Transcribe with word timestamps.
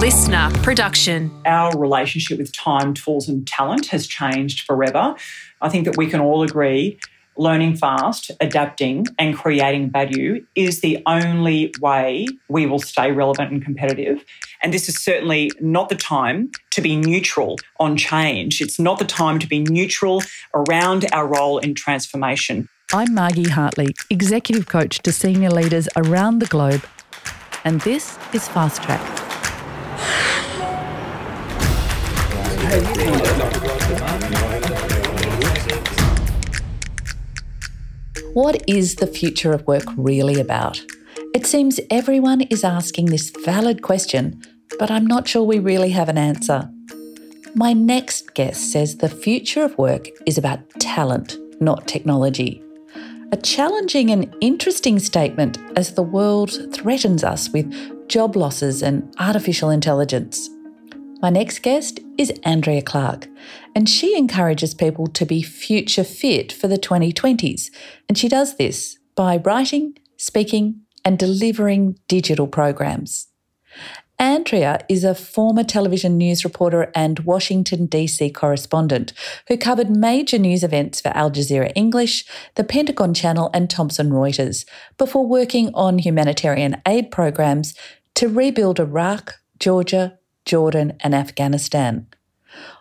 listener 0.00 0.50
production. 0.62 1.30
Our 1.44 1.78
relationship 1.78 2.38
with 2.38 2.56
time, 2.56 2.94
tools, 2.94 3.28
and 3.28 3.46
talent 3.46 3.88
has 3.88 4.06
changed 4.06 4.62
forever. 4.62 5.14
I 5.60 5.68
think 5.68 5.84
that 5.84 5.98
we 5.98 6.06
can 6.06 6.20
all 6.20 6.42
agree 6.42 6.98
learning 7.36 7.76
fast, 7.76 8.30
adapting, 8.40 9.06
and 9.18 9.36
creating 9.36 9.90
value 9.90 10.44
is 10.54 10.80
the 10.80 11.02
only 11.06 11.72
way 11.80 12.26
we 12.48 12.64
will 12.64 12.78
stay 12.78 13.12
relevant 13.12 13.52
and 13.52 13.62
competitive. 13.62 14.24
And 14.62 14.72
this 14.72 14.88
is 14.88 15.02
certainly 15.02 15.50
not 15.60 15.90
the 15.90 15.96
time 15.96 16.50
to 16.70 16.80
be 16.80 16.96
neutral 16.96 17.58
on 17.78 17.98
change. 17.98 18.62
It's 18.62 18.78
not 18.78 18.98
the 18.98 19.04
time 19.04 19.38
to 19.38 19.46
be 19.46 19.60
neutral 19.60 20.22
around 20.54 21.06
our 21.12 21.26
role 21.26 21.58
in 21.58 21.74
transformation. 21.74 22.68
I'm 22.92 23.14
Margie 23.14 23.48
Hartley, 23.48 23.94
Executive 24.08 24.66
Coach 24.66 25.00
to 25.00 25.12
senior 25.12 25.50
leaders 25.50 25.88
around 25.94 26.38
the 26.38 26.46
globe, 26.46 26.84
and 27.64 27.82
this 27.82 28.18
is 28.32 28.48
Fast 28.48 28.82
Track. 28.82 29.29
What 38.32 38.62
is 38.68 38.94
the 38.96 39.06
future 39.06 39.52
of 39.52 39.66
work 39.66 39.84
really 39.96 40.40
about? 40.40 40.80
It 41.34 41.46
seems 41.46 41.80
everyone 41.90 42.42
is 42.42 42.62
asking 42.62 43.06
this 43.06 43.32
valid 43.44 43.82
question, 43.82 44.40
but 44.78 44.90
I'm 44.90 45.06
not 45.06 45.26
sure 45.26 45.42
we 45.42 45.58
really 45.58 45.90
have 45.90 46.08
an 46.08 46.16
answer. 46.16 46.70
My 47.54 47.72
next 47.72 48.34
guest 48.34 48.70
says 48.70 48.98
the 48.98 49.08
future 49.08 49.64
of 49.64 49.76
work 49.76 50.08
is 50.26 50.38
about 50.38 50.60
talent, 50.78 51.36
not 51.60 51.88
technology. 51.88 52.62
A 53.32 53.36
challenging 53.36 54.10
and 54.10 54.34
interesting 54.40 54.98
statement 54.98 55.56
as 55.76 55.94
the 55.94 56.02
world 56.02 56.50
threatens 56.74 57.22
us 57.22 57.48
with 57.50 58.08
job 58.08 58.34
losses 58.34 58.82
and 58.82 59.14
artificial 59.20 59.70
intelligence. 59.70 60.50
My 61.22 61.30
next 61.30 61.60
guest 61.60 62.00
is 62.18 62.32
Andrea 62.42 62.82
Clarke, 62.82 63.28
and 63.76 63.88
she 63.88 64.18
encourages 64.18 64.74
people 64.74 65.06
to 65.06 65.24
be 65.24 65.42
future 65.42 66.02
fit 66.02 66.50
for 66.50 66.66
the 66.66 66.78
2020s. 66.78 67.70
And 68.08 68.18
she 68.18 68.28
does 68.28 68.56
this 68.56 68.98
by 69.14 69.36
writing, 69.36 69.96
speaking, 70.16 70.80
and 71.04 71.16
delivering 71.16 72.00
digital 72.08 72.48
programs. 72.48 73.28
Andrea 74.20 74.84
is 74.86 75.02
a 75.02 75.14
former 75.14 75.64
television 75.64 76.18
news 76.18 76.44
reporter 76.44 76.92
and 76.94 77.20
Washington, 77.20 77.86
D.C. 77.86 78.28
correspondent 78.28 79.14
who 79.48 79.56
covered 79.56 79.88
major 79.88 80.36
news 80.36 80.62
events 80.62 81.00
for 81.00 81.08
Al 81.16 81.30
Jazeera 81.30 81.72
English, 81.74 82.26
the 82.54 82.62
Pentagon 82.62 83.14
Channel, 83.14 83.48
and 83.54 83.70
Thomson 83.70 84.10
Reuters 84.10 84.66
before 84.98 85.26
working 85.26 85.70
on 85.72 85.98
humanitarian 85.98 86.82
aid 86.86 87.10
programs 87.10 87.74
to 88.14 88.28
rebuild 88.28 88.78
Iraq, 88.78 89.36
Georgia, 89.58 90.18
Jordan, 90.44 90.98
and 91.00 91.14
Afghanistan. 91.14 92.06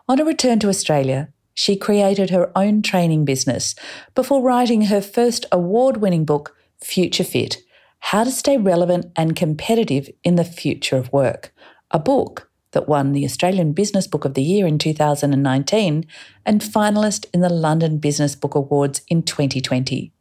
On 0.09 0.19
a 0.19 0.25
return 0.25 0.59
to 0.59 0.67
Australia, 0.67 1.29
she 1.53 1.77
created 1.77 2.31
her 2.31 2.51
own 2.53 2.81
training 2.81 3.23
business 3.23 3.75
before 4.13 4.41
writing 4.41 4.83
her 4.83 4.99
first 5.01 5.45
award 5.53 5.97
winning 5.97 6.25
book, 6.25 6.57
Future 6.83 7.23
Fit 7.23 7.59
how 7.99 8.23
to 8.23 8.31
Stay 8.31 8.57
Relevant 8.57 9.11
and 9.15 9.35
Competitive 9.35 10.09
in 10.23 10.35
the 10.35 10.43
Future 10.43 10.97
of 10.97 11.13
Work, 11.13 11.53
a 11.91 11.99
book 11.99 12.49
that 12.71 12.87
won 12.87 13.11
the 13.11 13.25
Australian 13.25 13.73
Business 13.73 14.07
Book 14.07 14.25
of 14.25 14.33
the 14.33 14.41
Year 14.41 14.65
in 14.65 14.77
2019 14.77 16.05
and 16.45 16.61
finalist 16.61 17.25
in 17.33 17.41
the 17.41 17.49
London 17.49 17.97
Business 17.97 18.35
Book 18.35 18.55
Awards 18.55 19.01
in 19.07 19.23
2020. 19.23 20.11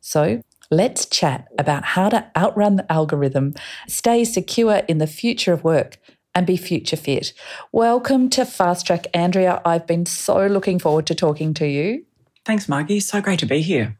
So, 0.00 0.42
let's 0.70 1.06
chat 1.06 1.48
about 1.58 1.84
how 1.84 2.08
to 2.10 2.30
outrun 2.36 2.76
the 2.76 2.92
algorithm, 2.92 3.54
stay 3.86 4.24
secure 4.24 4.82
in 4.88 4.98
the 4.98 5.06
future 5.06 5.52
of 5.52 5.64
work, 5.64 5.98
and 6.34 6.46
be 6.46 6.56
future 6.56 6.96
fit. 6.96 7.32
Welcome 7.72 8.30
to 8.30 8.44
Fast 8.44 8.86
Track, 8.86 9.06
Andrea. 9.12 9.60
I've 9.64 9.86
been 9.86 10.06
so 10.06 10.46
looking 10.46 10.78
forward 10.78 11.06
to 11.06 11.14
talking 11.14 11.54
to 11.54 11.66
you. 11.66 12.04
Thanks, 12.44 12.68
Margie. 12.68 13.00
So 13.00 13.20
great 13.20 13.38
to 13.40 13.46
be 13.46 13.60
here. 13.60 13.98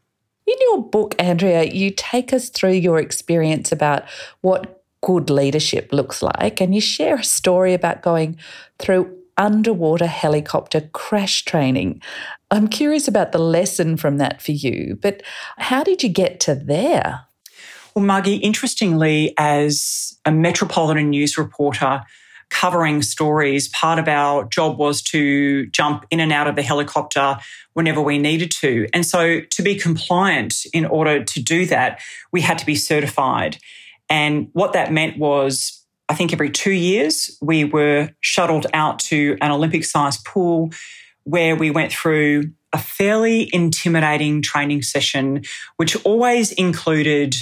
In 0.49 0.55
your 0.61 0.81
book, 0.81 1.13
Andrea, 1.19 1.65
you 1.65 1.91
take 1.91 2.33
us 2.33 2.49
through 2.49 2.71
your 2.71 2.97
experience 2.97 3.71
about 3.71 4.05
what 4.41 4.81
good 5.03 5.29
leadership 5.29 5.93
looks 5.93 6.23
like, 6.23 6.59
and 6.59 6.73
you 6.73 6.81
share 6.81 7.17
a 7.17 7.23
story 7.23 7.75
about 7.75 8.01
going 8.01 8.35
through 8.79 9.15
underwater 9.37 10.07
helicopter 10.07 10.89
crash 10.91 11.45
training. 11.45 12.01
I'm 12.49 12.67
curious 12.67 13.07
about 13.07 13.31
the 13.31 13.37
lesson 13.37 13.95
from 13.95 14.17
that 14.17 14.41
for 14.41 14.51
you, 14.51 14.97
but 14.99 15.21
how 15.59 15.83
did 15.83 16.01
you 16.01 16.09
get 16.09 16.39
to 16.41 16.55
there? 16.55 17.27
Well, 17.93 18.03
Margie, 18.03 18.37
interestingly, 18.37 19.35
as 19.37 20.17
a 20.25 20.31
Metropolitan 20.31 21.11
News 21.11 21.37
reporter, 21.37 22.01
covering 22.59 23.01
stories. 23.01 23.69
Part 23.69 23.99
of 23.99 24.07
our 24.09 24.43
job 24.45 24.77
was 24.77 25.01
to 25.03 25.65
jump 25.67 26.05
in 26.09 26.19
and 26.19 26.33
out 26.33 26.47
of 26.47 26.57
the 26.57 26.61
helicopter 26.61 27.37
whenever 27.73 28.01
we 28.01 28.17
needed 28.17 28.51
to. 28.51 28.85
And 28.93 29.05
so, 29.05 29.39
to 29.39 29.61
be 29.61 29.75
compliant 29.75 30.65
in 30.73 30.85
order 30.85 31.23
to 31.23 31.41
do 31.41 31.65
that, 31.67 32.01
we 32.33 32.41
had 32.41 32.57
to 32.57 32.65
be 32.65 32.75
certified. 32.75 33.57
And 34.09 34.49
what 34.51 34.73
that 34.73 34.91
meant 34.91 35.17
was, 35.17 35.85
I 36.09 36.15
think 36.15 36.33
every 36.33 36.49
two 36.49 36.71
years, 36.71 37.37
we 37.41 37.63
were 37.63 38.09
shuttled 38.19 38.67
out 38.73 38.99
to 39.11 39.37
an 39.41 39.51
Olympic 39.51 39.85
sized 39.85 40.25
pool 40.25 40.71
where 41.23 41.55
we 41.55 41.71
went 41.71 41.93
through 41.93 42.51
a 42.73 42.77
fairly 42.77 43.49
intimidating 43.53 44.41
training 44.41 44.81
session, 44.81 45.43
which 45.77 45.95
always 46.03 46.51
included 46.51 47.35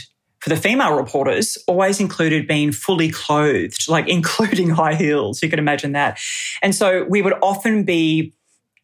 for 0.48 0.56
the 0.56 0.62
female 0.62 0.96
reporters 0.96 1.58
always 1.68 2.00
included 2.00 2.48
being 2.48 2.72
fully 2.72 3.10
clothed, 3.10 3.86
like 3.90 4.08
including 4.08 4.70
high 4.70 4.96
heels. 4.96 5.44
You 5.44 5.50
can 5.50 5.60
imagine 5.60 5.92
that. 5.92 6.20
And 6.62 6.74
so 6.74 7.04
we 7.10 7.22
would 7.22 7.34
often 7.42 7.84
be 7.84 8.34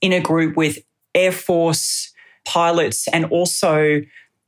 in 0.01 0.11
a 0.11 0.19
group 0.19 0.57
with 0.57 0.79
Air 1.15 1.31
Force 1.31 2.11
pilots 2.45 3.07
and 3.07 3.25
also 3.25 4.01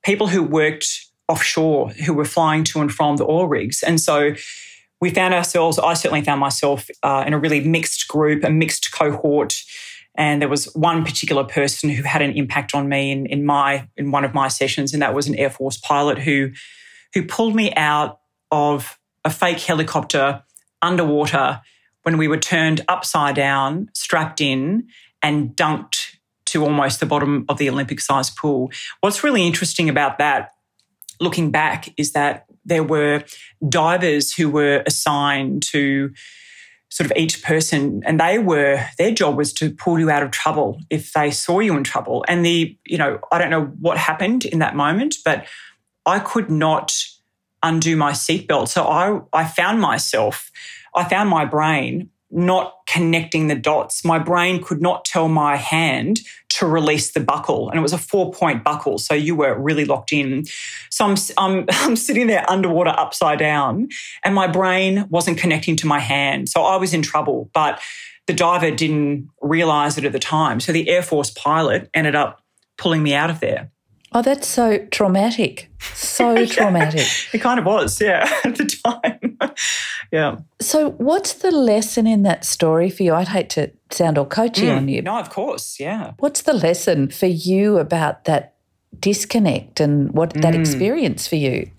people 0.04 0.28
who 0.28 0.44
worked 0.44 1.06
offshore 1.30 1.90
who 1.90 2.14
were 2.14 2.26
flying 2.26 2.66
to 2.66 2.82
and 2.82 2.92
from 2.92 3.16
the 3.16 3.24
oil 3.24 3.48
rigs. 3.48 3.82
And 3.82 4.00
so 4.00 4.36
we 5.00 5.10
found 5.10 5.34
ourselves, 5.34 5.80
I 5.80 5.94
certainly 5.94 6.24
found 6.24 6.42
myself 6.42 6.90
uh, 7.02 7.24
in 7.26 7.34
a 7.34 7.40
really 7.40 7.62
mixed 7.62 8.10
group, 8.10 8.44
a 8.44 8.50
mixed 8.50 8.92
cohort. 8.92 9.64
And 10.18 10.42
there 10.42 10.50
was 10.50 10.66
one 10.76 11.06
particular 11.06 11.46
person 11.46 11.90
who 11.90 12.04
had 12.04 12.22
an 12.22 12.32
impact 12.32 12.76
on 12.76 12.90
me 12.90 13.12
in, 13.12 13.26
in 13.26 13.46
my 13.46 13.88
in 13.96 14.12
one 14.12 14.26
of 14.26 14.34
my 14.34 14.50
sessions, 14.50 14.94
and 14.94 15.02
that 15.02 15.14
was 15.14 15.28
an 15.28 15.36
Air 15.36 15.50
Force 15.50 15.78
pilot 15.78 16.20
who 16.20 16.52
who 17.16 17.24
pulled 17.24 17.56
me 17.56 17.74
out 17.74 18.20
of 18.52 19.00
a 19.24 19.32
fake 19.32 19.60
helicopter 19.60 20.44
underwater 20.82 21.62
when 22.04 22.18
we 22.20 22.28
were 22.28 22.38
turned 22.38 22.82
upside 22.88 23.36
down, 23.36 23.90
strapped 23.94 24.40
in, 24.40 24.88
and 25.24 25.56
dunked 25.56 26.18
to 26.46 26.64
almost 26.64 27.00
the 27.00 27.06
bottom 27.08 27.46
of 27.50 27.58
the 27.58 27.68
Olympic 27.68 28.00
sized 28.00 28.36
pool. 28.36 28.70
What's 29.00 29.24
really 29.24 29.48
interesting 29.48 29.90
about 29.90 30.20
that, 30.20 30.52
looking 31.20 31.50
back, 31.50 31.90
is 31.98 32.12
that 32.12 32.46
there 32.64 32.84
were 32.84 33.24
divers 33.68 34.34
who 34.34 34.50
were 34.50 34.84
assigned 34.86 35.64
to 35.64 36.14
sort 36.90 37.10
of 37.10 37.18
each 37.18 37.44
person 37.44 38.04
and 38.06 38.20
they 38.20 38.40
were 38.40 38.86
their 38.98 39.12
job 39.12 39.36
was 39.36 39.52
to 39.54 39.72
pull 39.72 40.00
you 40.00 40.10
out 40.10 40.24
of 40.24 40.32
trouble 40.32 40.80
if 40.90 41.12
they 41.14 41.30
saw 41.30 41.60
you 41.60 41.76
in 41.76 41.84
trouble 41.84 42.24
and 42.28 42.46
the 42.46 42.78
you 42.86 42.98
know 42.98 43.20
i 43.34 43.38
don't 43.38 43.50
know 43.50 43.66
what 43.82 43.98
happened 43.98 44.46
in 44.46 44.60
that 44.60 44.78
moment 44.78 45.16
but 45.26 45.46
I 46.06 46.20
could 46.20 46.50
not 46.50 46.94
undo 47.64 47.96
my 47.96 48.12
seatbelt. 48.12 48.70
So 48.70 48.86
I, 48.86 49.22
I 49.34 49.46
found 49.46 49.82
myself, 49.82 50.52
I 50.94 51.04
found 51.04 51.30
my 51.30 51.46
brain 51.46 52.10
not 52.32 52.74
connecting 52.88 53.48
the 53.48 53.56
dots. 53.56 54.04
My 54.04 54.20
brain 54.20 54.62
could 54.62 54.82
not 54.82 55.06
tell 55.06 55.30
my 55.30 55.56
hand 55.56 56.20
to 56.50 56.66
release 56.66 57.12
the 57.12 57.20
buckle. 57.20 57.70
And 57.70 57.78
it 57.78 57.82
was 57.82 57.94
a 57.94 57.98
four 57.98 58.32
point 58.32 58.64
buckle. 58.64 58.98
So 58.98 59.14
you 59.14 59.36
were 59.36 59.58
really 59.58 59.86
locked 59.86 60.12
in. 60.12 60.46
So 60.90 61.06
I'm, 61.06 61.16
I'm, 61.38 61.66
I'm 61.72 61.96
sitting 61.96 62.28
there 62.28 62.50
underwater 62.50 62.92
upside 62.92 63.40
down 63.40 63.90
and 64.24 64.36
my 64.36 64.48
brain 64.48 65.08
wasn't 65.10 65.38
connecting 65.38 65.76
to 65.78 65.88
my 65.88 66.00
hand. 66.00 66.50
So 66.50 66.64
I 66.64 66.76
was 66.78 66.94
in 66.94 67.02
trouble. 67.02 67.50
But 67.54 67.80
the 68.28 68.34
diver 68.34 68.72
didn't 68.72 69.30
realize 69.42 69.98
it 69.98 70.06
at 70.06 70.12
the 70.12 70.20
time. 70.20 70.60
So 70.60 70.72
the 70.72 70.90
Air 70.90 71.04
Force 71.04 71.30
pilot 71.30 71.90
ended 71.94 72.16
up 72.16 72.42
pulling 72.78 73.04
me 73.04 73.14
out 73.14 73.30
of 73.30 73.40
there. 73.40 73.72
Oh, 74.16 74.22
that's 74.22 74.48
so 74.48 74.78
traumatic. 74.92 75.70
So 75.94 76.46
traumatic. 76.48 77.06
It 77.34 77.40
kind 77.40 77.60
of 77.60 77.66
was, 77.66 78.00
yeah, 78.00 78.34
at 78.46 78.56
the 78.56 78.66
time. 78.66 79.38
yeah. 80.12 80.38
So, 80.62 80.92
what's 80.92 81.34
the 81.34 81.52
lesson 81.52 82.08
in 82.08 82.24
that 82.24 82.46
story 82.46 82.90
for 82.90 83.04
you? 83.04 83.14
I'd 83.14 83.28
hate 83.28 83.50
to 83.52 83.72
sound 83.92 84.18
all 84.18 84.26
coachy 84.26 84.68
mm, 84.68 84.78
on 84.78 84.88
you. 84.88 85.02
No, 85.02 85.20
of 85.20 85.32
course, 85.32 85.82
yeah. 85.82 86.14
What's 86.20 86.44
the 86.44 86.54
lesson 86.54 87.10
for 87.10 87.26
you 87.26 87.78
about 87.78 88.24
that 88.24 88.56
disconnect 88.98 89.82
and 89.82 90.14
what 90.14 90.34
mm. 90.34 90.42
that 90.44 90.56
experience 90.56 91.28
for 91.28 91.36
you? 91.36 91.70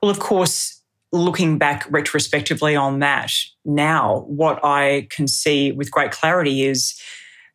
Well, 0.00 0.12
of 0.12 0.20
course, 0.20 0.82
looking 1.10 1.58
back 1.58 1.84
retrospectively 1.90 2.76
on 2.76 3.00
that 3.00 3.32
now, 3.64 4.20
what 4.28 4.64
I 4.64 5.08
can 5.10 5.26
see 5.26 5.72
with 5.72 5.90
great 5.90 6.12
clarity 6.12 6.64
is 6.64 6.96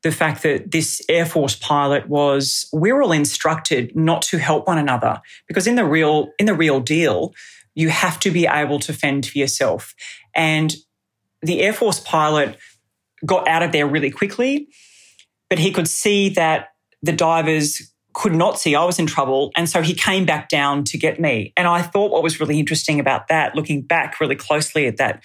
the 0.01 0.11
fact 0.11 0.43
that 0.43 0.71
this 0.71 1.01
Air 1.09 1.25
Force 1.25 1.55
pilot 1.55 2.07
was, 2.07 2.69
we're 2.71 3.01
all 3.01 3.11
instructed 3.11 3.95
not 3.95 4.21
to 4.23 4.37
help 4.37 4.67
one 4.67 4.77
another 4.77 5.21
because 5.47 5.67
in 5.67 5.75
the 5.75 5.85
real, 5.85 6.29
in 6.39 6.45
the 6.45 6.53
real 6.53 6.79
deal, 6.79 7.33
you 7.75 7.89
have 7.89 8.19
to 8.21 8.31
be 8.31 8.47
able 8.47 8.79
to 8.79 8.93
fend 8.93 9.25
for 9.25 9.37
yourself. 9.37 9.93
And 10.33 10.75
the 11.41 11.61
Air 11.61 11.73
Force 11.73 11.99
pilot 11.99 12.57
got 13.25 13.47
out 13.47 13.63
of 13.63 13.71
there 13.71 13.87
really 13.87 14.11
quickly, 14.11 14.69
but 15.49 15.59
he 15.59 15.71
could 15.71 15.87
see 15.87 16.29
that 16.29 16.69
the 17.01 17.13
divers 17.13 17.93
could 18.13 18.33
not 18.33 18.59
see 18.59 18.75
I 18.75 18.83
was 18.85 18.99
in 18.99 19.05
trouble. 19.05 19.51
And 19.55 19.69
so 19.69 19.81
he 19.81 19.93
came 19.93 20.25
back 20.25 20.49
down 20.49 20.83
to 20.85 20.97
get 20.97 21.19
me. 21.19 21.53
And 21.55 21.67
I 21.67 21.81
thought 21.81 22.11
what 22.11 22.23
was 22.23 22.39
really 22.39 22.59
interesting 22.59 22.99
about 22.99 23.27
that, 23.27 23.55
looking 23.55 23.81
back 23.81 24.19
really 24.19 24.35
closely 24.35 24.87
at 24.87 24.97
that 24.97 25.23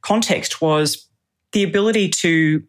context, 0.00 0.60
was 0.60 1.08
the 1.52 1.62
ability 1.62 2.08
to 2.08 2.62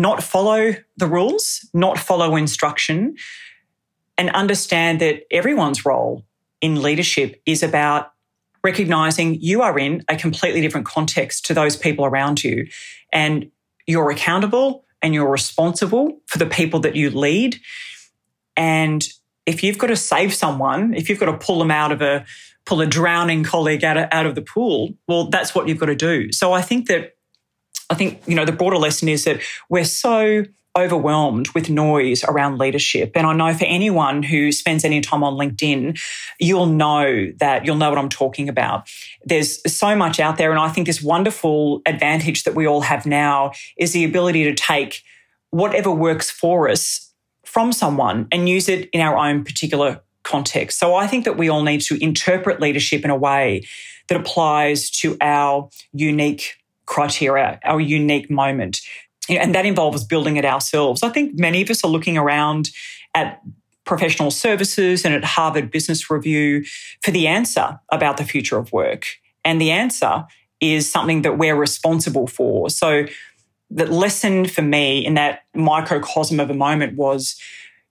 not 0.00 0.22
follow 0.22 0.74
the 0.96 1.06
rules, 1.06 1.68
not 1.74 1.98
follow 1.98 2.34
instruction, 2.34 3.16
and 4.16 4.30
understand 4.30 5.00
that 5.00 5.22
everyone's 5.30 5.84
role 5.84 6.24
in 6.62 6.80
leadership 6.80 7.40
is 7.44 7.62
about 7.62 8.12
recognizing 8.64 9.40
you 9.40 9.60
are 9.62 9.78
in 9.78 10.02
a 10.08 10.16
completely 10.16 10.62
different 10.62 10.86
context 10.86 11.44
to 11.46 11.54
those 11.54 11.76
people 11.76 12.04
around 12.04 12.42
you. 12.42 12.66
And 13.12 13.50
you're 13.86 14.10
accountable 14.10 14.84
and 15.02 15.14
you're 15.14 15.30
responsible 15.30 16.20
for 16.26 16.38
the 16.38 16.46
people 16.46 16.80
that 16.80 16.96
you 16.96 17.10
lead. 17.10 17.60
And 18.56 19.06
if 19.44 19.62
you've 19.62 19.78
got 19.78 19.88
to 19.88 19.96
save 19.96 20.32
someone, 20.32 20.94
if 20.94 21.08
you've 21.08 21.20
got 21.20 21.26
to 21.26 21.38
pull 21.38 21.58
them 21.58 21.70
out 21.70 21.92
of 21.92 22.00
a 22.00 22.24
pull 22.66 22.80
a 22.80 22.86
drowning 22.86 23.42
colleague 23.42 23.84
out 23.84 23.96
of, 23.96 24.08
out 24.12 24.26
of 24.26 24.34
the 24.34 24.42
pool, 24.42 24.94
well, 25.08 25.28
that's 25.28 25.54
what 25.54 25.66
you've 25.66 25.78
got 25.78 25.86
to 25.86 25.94
do. 25.94 26.30
So 26.32 26.52
I 26.52 26.62
think 26.62 26.88
that 26.88 27.16
I 27.90 27.94
think 27.94 28.22
you 28.26 28.34
know 28.34 28.44
the 28.44 28.52
broader 28.52 28.76
lesson 28.76 29.08
is 29.08 29.24
that 29.24 29.40
we're 29.68 29.84
so 29.84 30.44
overwhelmed 30.78 31.48
with 31.48 31.68
noise 31.68 32.22
around 32.24 32.58
leadership. 32.58 33.12
And 33.16 33.26
I 33.26 33.32
know 33.32 33.52
for 33.52 33.64
anyone 33.64 34.22
who 34.22 34.52
spends 34.52 34.84
any 34.84 35.00
time 35.00 35.24
on 35.24 35.34
LinkedIn, 35.34 36.00
you'll 36.38 36.66
know 36.66 37.32
that 37.38 37.66
you'll 37.66 37.76
know 37.76 37.88
what 37.88 37.98
I'm 37.98 38.08
talking 38.08 38.48
about. 38.48 38.88
There's 39.24 39.60
so 39.72 39.96
much 39.96 40.20
out 40.20 40.38
there. 40.38 40.50
And 40.50 40.60
I 40.60 40.68
think 40.68 40.86
this 40.86 41.02
wonderful 41.02 41.82
advantage 41.86 42.44
that 42.44 42.54
we 42.54 42.66
all 42.66 42.82
have 42.82 43.04
now 43.04 43.52
is 43.76 43.92
the 43.92 44.04
ability 44.04 44.44
to 44.44 44.54
take 44.54 45.02
whatever 45.50 45.90
works 45.90 46.30
for 46.30 46.68
us 46.68 47.12
from 47.44 47.72
someone 47.72 48.28
and 48.30 48.48
use 48.48 48.68
it 48.68 48.88
in 48.90 49.00
our 49.00 49.16
own 49.16 49.42
particular 49.42 50.00
context. 50.22 50.78
So 50.78 50.94
I 50.94 51.08
think 51.08 51.24
that 51.24 51.36
we 51.36 51.48
all 51.48 51.64
need 51.64 51.80
to 51.82 52.00
interpret 52.02 52.60
leadership 52.60 53.04
in 53.04 53.10
a 53.10 53.16
way 53.16 53.66
that 54.08 54.20
applies 54.20 54.90
to 54.90 55.16
our 55.20 55.68
unique 55.92 56.60
criteria, 56.90 57.58
our 57.64 57.80
unique 57.80 58.28
moment 58.30 58.80
and 59.28 59.54
that 59.54 59.66
involves 59.66 60.04
building 60.04 60.36
it 60.36 60.44
ourselves. 60.44 61.02
I 61.02 61.08
think 61.10 61.38
many 61.38 61.62
of 61.62 61.70
us 61.70 61.84
are 61.84 61.90
looking 61.90 62.16
around 62.16 62.70
at 63.14 63.40
professional 63.84 64.30
services 64.30 65.04
and 65.04 65.14
at 65.14 65.24
Harvard 65.24 65.70
Business 65.70 66.10
Review 66.10 66.64
for 67.02 67.10
the 67.10 67.26
answer 67.26 67.78
about 67.90 68.16
the 68.16 68.24
future 68.24 68.58
of 68.58 68.72
work. 68.72 69.06
And 69.44 69.60
the 69.60 69.70
answer 69.70 70.24
is 70.60 70.90
something 70.90 71.22
that 71.22 71.38
we're 71.38 71.56
responsible 71.56 72.26
for. 72.26 72.70
So 72.70 73.06
the 73.70 73.86
lesson 73.86 74.46
for 74.46 74.62
me 74.62 75.04
in 75.04 75.14
that 75.14 75.40
microcosm 75.54 76.40
of 76.40 76.50
a 76.50 76.54
moment 76.54 76.96
was 76.96 77.40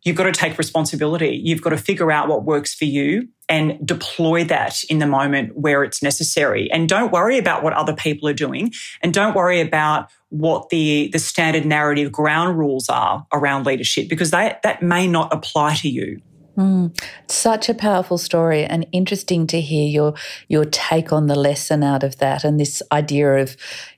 you've 0.03 0.15
got 0.15 0.25
to 0.25 0.31
take 0.31 0.57
responsibility. 0.57 1.41
You've 1.43 1.61
got 1.61 1.71
to 1.71 1.77
figure 1.77 2.11
out 2.11 2.27
what 2.27 2.43
works 2.43 2.75
for 2.75 2.85
you 2.85 3.27
and 3.49 3.85
deploy 3.85 4.43
that 4.45 4.83
in 4.85 4.99
the 4.99 5.07
moment 5.07 5.57
where 5.57 5.83
it's 5.83 6.03
necessary. 6.03 6.71
And 6.71 6.87
don't 6.87 7.11
worry 7.11 7.39
about 7.39 7.63
what 7.63 7.73
other 7.73 7.95
people 7.95 8.29
are 8.29 8.33
doing. 8.33 8.71
And 9.01 9.13
don't 9.13 9.35
worry 9.35 9.59
about 9.59 10.11
what 10.29 10.69
the, 10.69 11.09
the 11.11 11.19
standard 11.19 11.65
narrative 11.65 12.11
ground 12.11 12.59
rules 12.59 12.87
are 12.87 13.25
around 13.33 13.65
leadership 13.65 14.07
because 14.07 14.29
that, 14.29 14.61
that 14.61 14.83
may 14.83 15.07
not 15.07 15.33
apply 15.33 15.75
to 15.77 15.89
you. 15.89 16.21
Mm, 16.55 16.95
such 17.27 17.69
a 17.69 17.73
powerful 17.73 18.17
story 18.17 18.65
and 18.65 18.85
interesting 18.91 19.47
to 19.47 19.61
hear 19.61 19.87
your 19.87 20.13
your 20.49 20.65
take 20.65 21.13
on 21.13 21.27
the 21.27 21.35
lesson 21.35 21.83
out 21.83 22.03
of 22.03 22.17
that 22.17 22.43
and 22.43 22.59
this 22.59 22.83
idea 22.91 23.37
of 23.37 23.55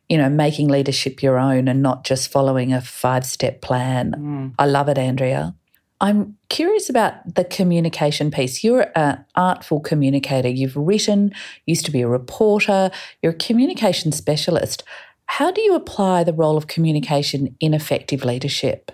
you 0.09 0.17
know 0.19 0.29
making 0.29 0.67
leadership 0.67 1.23
your 1.23 1.39
own 1.39 1.67
and 1.67 1.81
not 1.81 2.03
just 2.03 2.31
following 2.31 2.71
a 2.71 2.79
five 2.79 3.25
step 3.25 3.61
plan. 3.61 4.13
Mm. 4.15 4.53
I 4.59 4.67
love 4.67 4.89
it 4.89 4.99
Andrea. 4.99 5.55
I'm 6.01 6.35
curious 6.49 6.89
about 6.89 7.35
the 7.35 7.43
communication 7.43 8.31
piece. 8.31 8.63
You're 8.63 8.87
an 8.95 9.23
artful 9.35 9.79
communicator. 9.79 10.49
You've 10.49 10.75
written, 10.75 11.31
used 11.67 11.85
to 11.85 11.91
be 11.91 12.01
a 12.01 12.07
reporter, 12.07 12.89
you're 13.21 13.33
a 13.33 13.35
communication 13.35 14.11
specialist. 14.11 14.83
How 15.27 15.51
do 15.51 15.61
you 15.61 15.75
apply 15.75 16.23
the 16.23 16.33
role 16.33 16.57
of 16.57 16.65
communication 16.65 17.55
in 17.59 17.75
effective 17.75 18.25
leadership? 18.25 18.91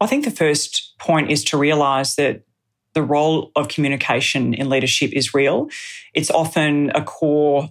I 0.00 0.06
think 0.06 0.24
the 0.24 0.30
first 0.30 0.98
point 0.98 1.30
is 1.30 1.44
to 1.44 1.58
realize 1.58 2.16
that 2.16 2.42
the 2.94 3.02
role 3.02 3.52
of 3.54 3.68
communication 3.68 4.54
in 4.54 4.70
leadership 4.70 5.12
is 5.12 5.34
real. 5.34 5.68
It's 6.14 6.30
often 6.30 6.90
a 6.94 7.04
core 7.04 7.68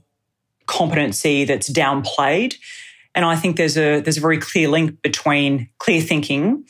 competency 0.68 1.44
that's 1.44 1.69
downplayed. 1.72 2.56
And 3.15 3.25
I 3.25 3.36
think 3.36 3.57
there's 3.57 3.77
a 3.77 4.00
there's 4.00 4.18
a 4.18 4.22
very 4.22 4.38
clear 4.38 4.69
link 4.69 5.01
between 5.01 5.69
clear 5.80 6.00
thinking, 6.00 6.63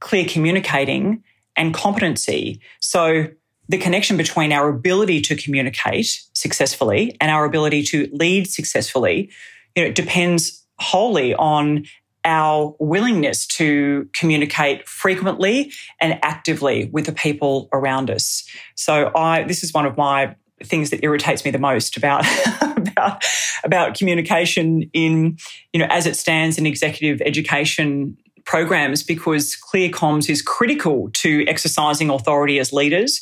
clear 0.00 0.24
communicating, 0.24 1.22
and 1.56 1.74
competency. 1.74 2.60
So 2.80 3.28
the 3.68 3.78
connection 3.78 4.16
between 4.16 4.52
our 4.52 4.68
ability 4.68 5.20
to 5.22 5.36
communicate 5.36 6.22
successfully 6.32 7.16
and 7.20 7.30
our 7.30 7.44
ability 7.44 7.82
to 7.84 8.08
lead 8.12 8.46
successfully, 8.46 9.30
you 9.74 9.84
know, 9.84 9.92
depends 9.92 10.64
wholly 10.78 11.34
on 11.34 11.84
our 12.24 12.74
willingness 12.78 13.46
to 13.46 14.08
communicate 14.12 14.88
frequently 14.88 15.72
and 16.00 16.18
actively 16.22 16.86
with 16.92 17.06
the 17.06 17.12
people 17.12 17.68
around 17.72 18.10
us. 18.10 18.48
So 18.74 19.10
I 19.14 19.44
this 19.44 19.62
is 19.62 19.72
one 19.72 19.86
of 19.86 19.96
my 19.96 20.34
things 20.62 20.90
that 20.90 21.04
irritates 21.04 21.44
me 21.44 21.50
the 21.50 21.58
most 21.58 21.96
about 21.96 22.24
about 22.76 23.24
about 23.64 23.94
communication 23.94 24.88
in 24.92 25.36
you 25.72 25.80
know 25.80 25.86
as 25.90 26.06
it 26.06 26.16
stands 26.16 26.56
in 26.56 26.64
executive 26.66 27.20
education 27.26 28.16
programs 28.44 29.02
because 29.02 29.56
clear 29.56 29.88
comms 29.88 30.28
is 30.28 30.42
critical 30.42 31.10
to 31.14 31.44
exercising 31.46 32.10
authority 32.10 32.58
as 32.58 32.72
leaders. 32.72 33.20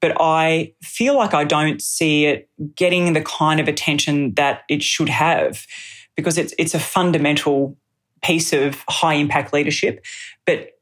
But 0.00 0.16
I 0.20 0.74
feel 0.82 1.16
like 1.16 1.32
I 1.32 1.44
don't 1.44 1.80
see 1.80 2.26
it 2.26 2.48
getting 2.74 3.12
the 3.12 3.22
kind 3.22 3.60
of 3.60 3.68
attention 3.68 4.34
that 4.34 4.62
it 4.68 4.82
should 4.82 5.08
have 5.08 5.66
because 6.16 6.36
it's, 6.36 6.52
it's 6.58 6.74
a 6.74 6.78
fundamental 6.78 7.76
piece 8.22 8.52
of 8.52 8.84
high 8.88 9.14
impact 9.14 9.52
leadership. 9.52 10.04
But 10.46 10.73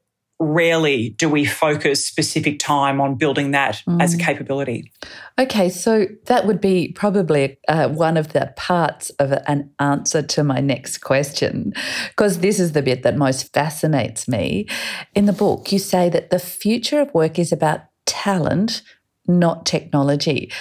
rarely 0.43 1.09
do 1.11 1.29
we 1.29 1.45
focus 1.45 2.05
specific 2.05 2.59
time 2.59 2.99
on 3.01 3.15
building 3.15 3.51
that 3.51 3.81
mm. 3.87 4.01
as 4.01 4.13
a 4.13 4.17
mm. 4.17 4.25
capability. 4.25 4.91
Okay, 5.39 5.69
so 5.69 6.05
that 6.25 6.45
would 6.45 6.61
be 6.61 6.91
probably 6.93 7.57
uh, 7.67 7.89
one 7.89 8.17
of 8.17 8.33
the 8.33 8.53
parts 8.55 9.09
of 9.11 9.31
an 9.47 9.71
answer 9.79 10.21
to 10.21 10.43
my 10.43 10.59
next 10.59 10.99
question, 10.99 11.73
because 12.09 12.39
this 12.39 12.59
is 12.59 12.73
the 12.73 12.81
bit 12.81 13.03
that 13.03 13.17
most 13.17 13.51
fascinates 13.53 14.27
me. 14.27 14.67
In 15.15 15.25
the 15.25 15.33
book, 15.33 15.71
you 15.71 15.79
say 15.79 16.09
that 16.09 16.29
the 16.29 16.39
future 16.39 17.01
of 17.01 17.13
work 17.13 17.39
is 17.39 17.51
about 17.51 17.81
talent, 18.05 18.81
not 19.27 19.65
technology. 19.65 20.51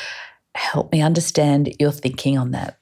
Help 0.54 0.92
me 0.92 1.02
understand 1.02 1.74
your 1.78 1.92
thinking 1.92 2.38
on 2.38 2.52
that. 2.52 2.78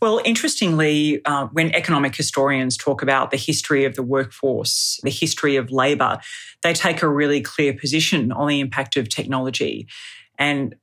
Well, 0.00 0.20
interestingly, 0.24 1.20
uh, 1.26 1.48
when 1.52 1.74
economic 1.74 2.16
historians 2.16 2.78
talk 2.78 3.02
about 3.02 3.30
the 3.30 3.36
history 3.36 3.84
of 3.84 3.96
the 3.96 4.02
workforce, 4.02 4.98
the 5.02 5.10
history 5.10 5.56
of 5.56 5.70
labour, 5.70 6.18
they 6.62 6.72
take 6.72 7.02
a 7.02 7.08
really 7.08 7.42
clear 7.42 7.74
position 7.74 8.32
on 8.32 8.48
the 8.48 8.60
impact 8.60 8.96
of 8.96 9.10
technology. 9.10 9.86
And 10.38 10.74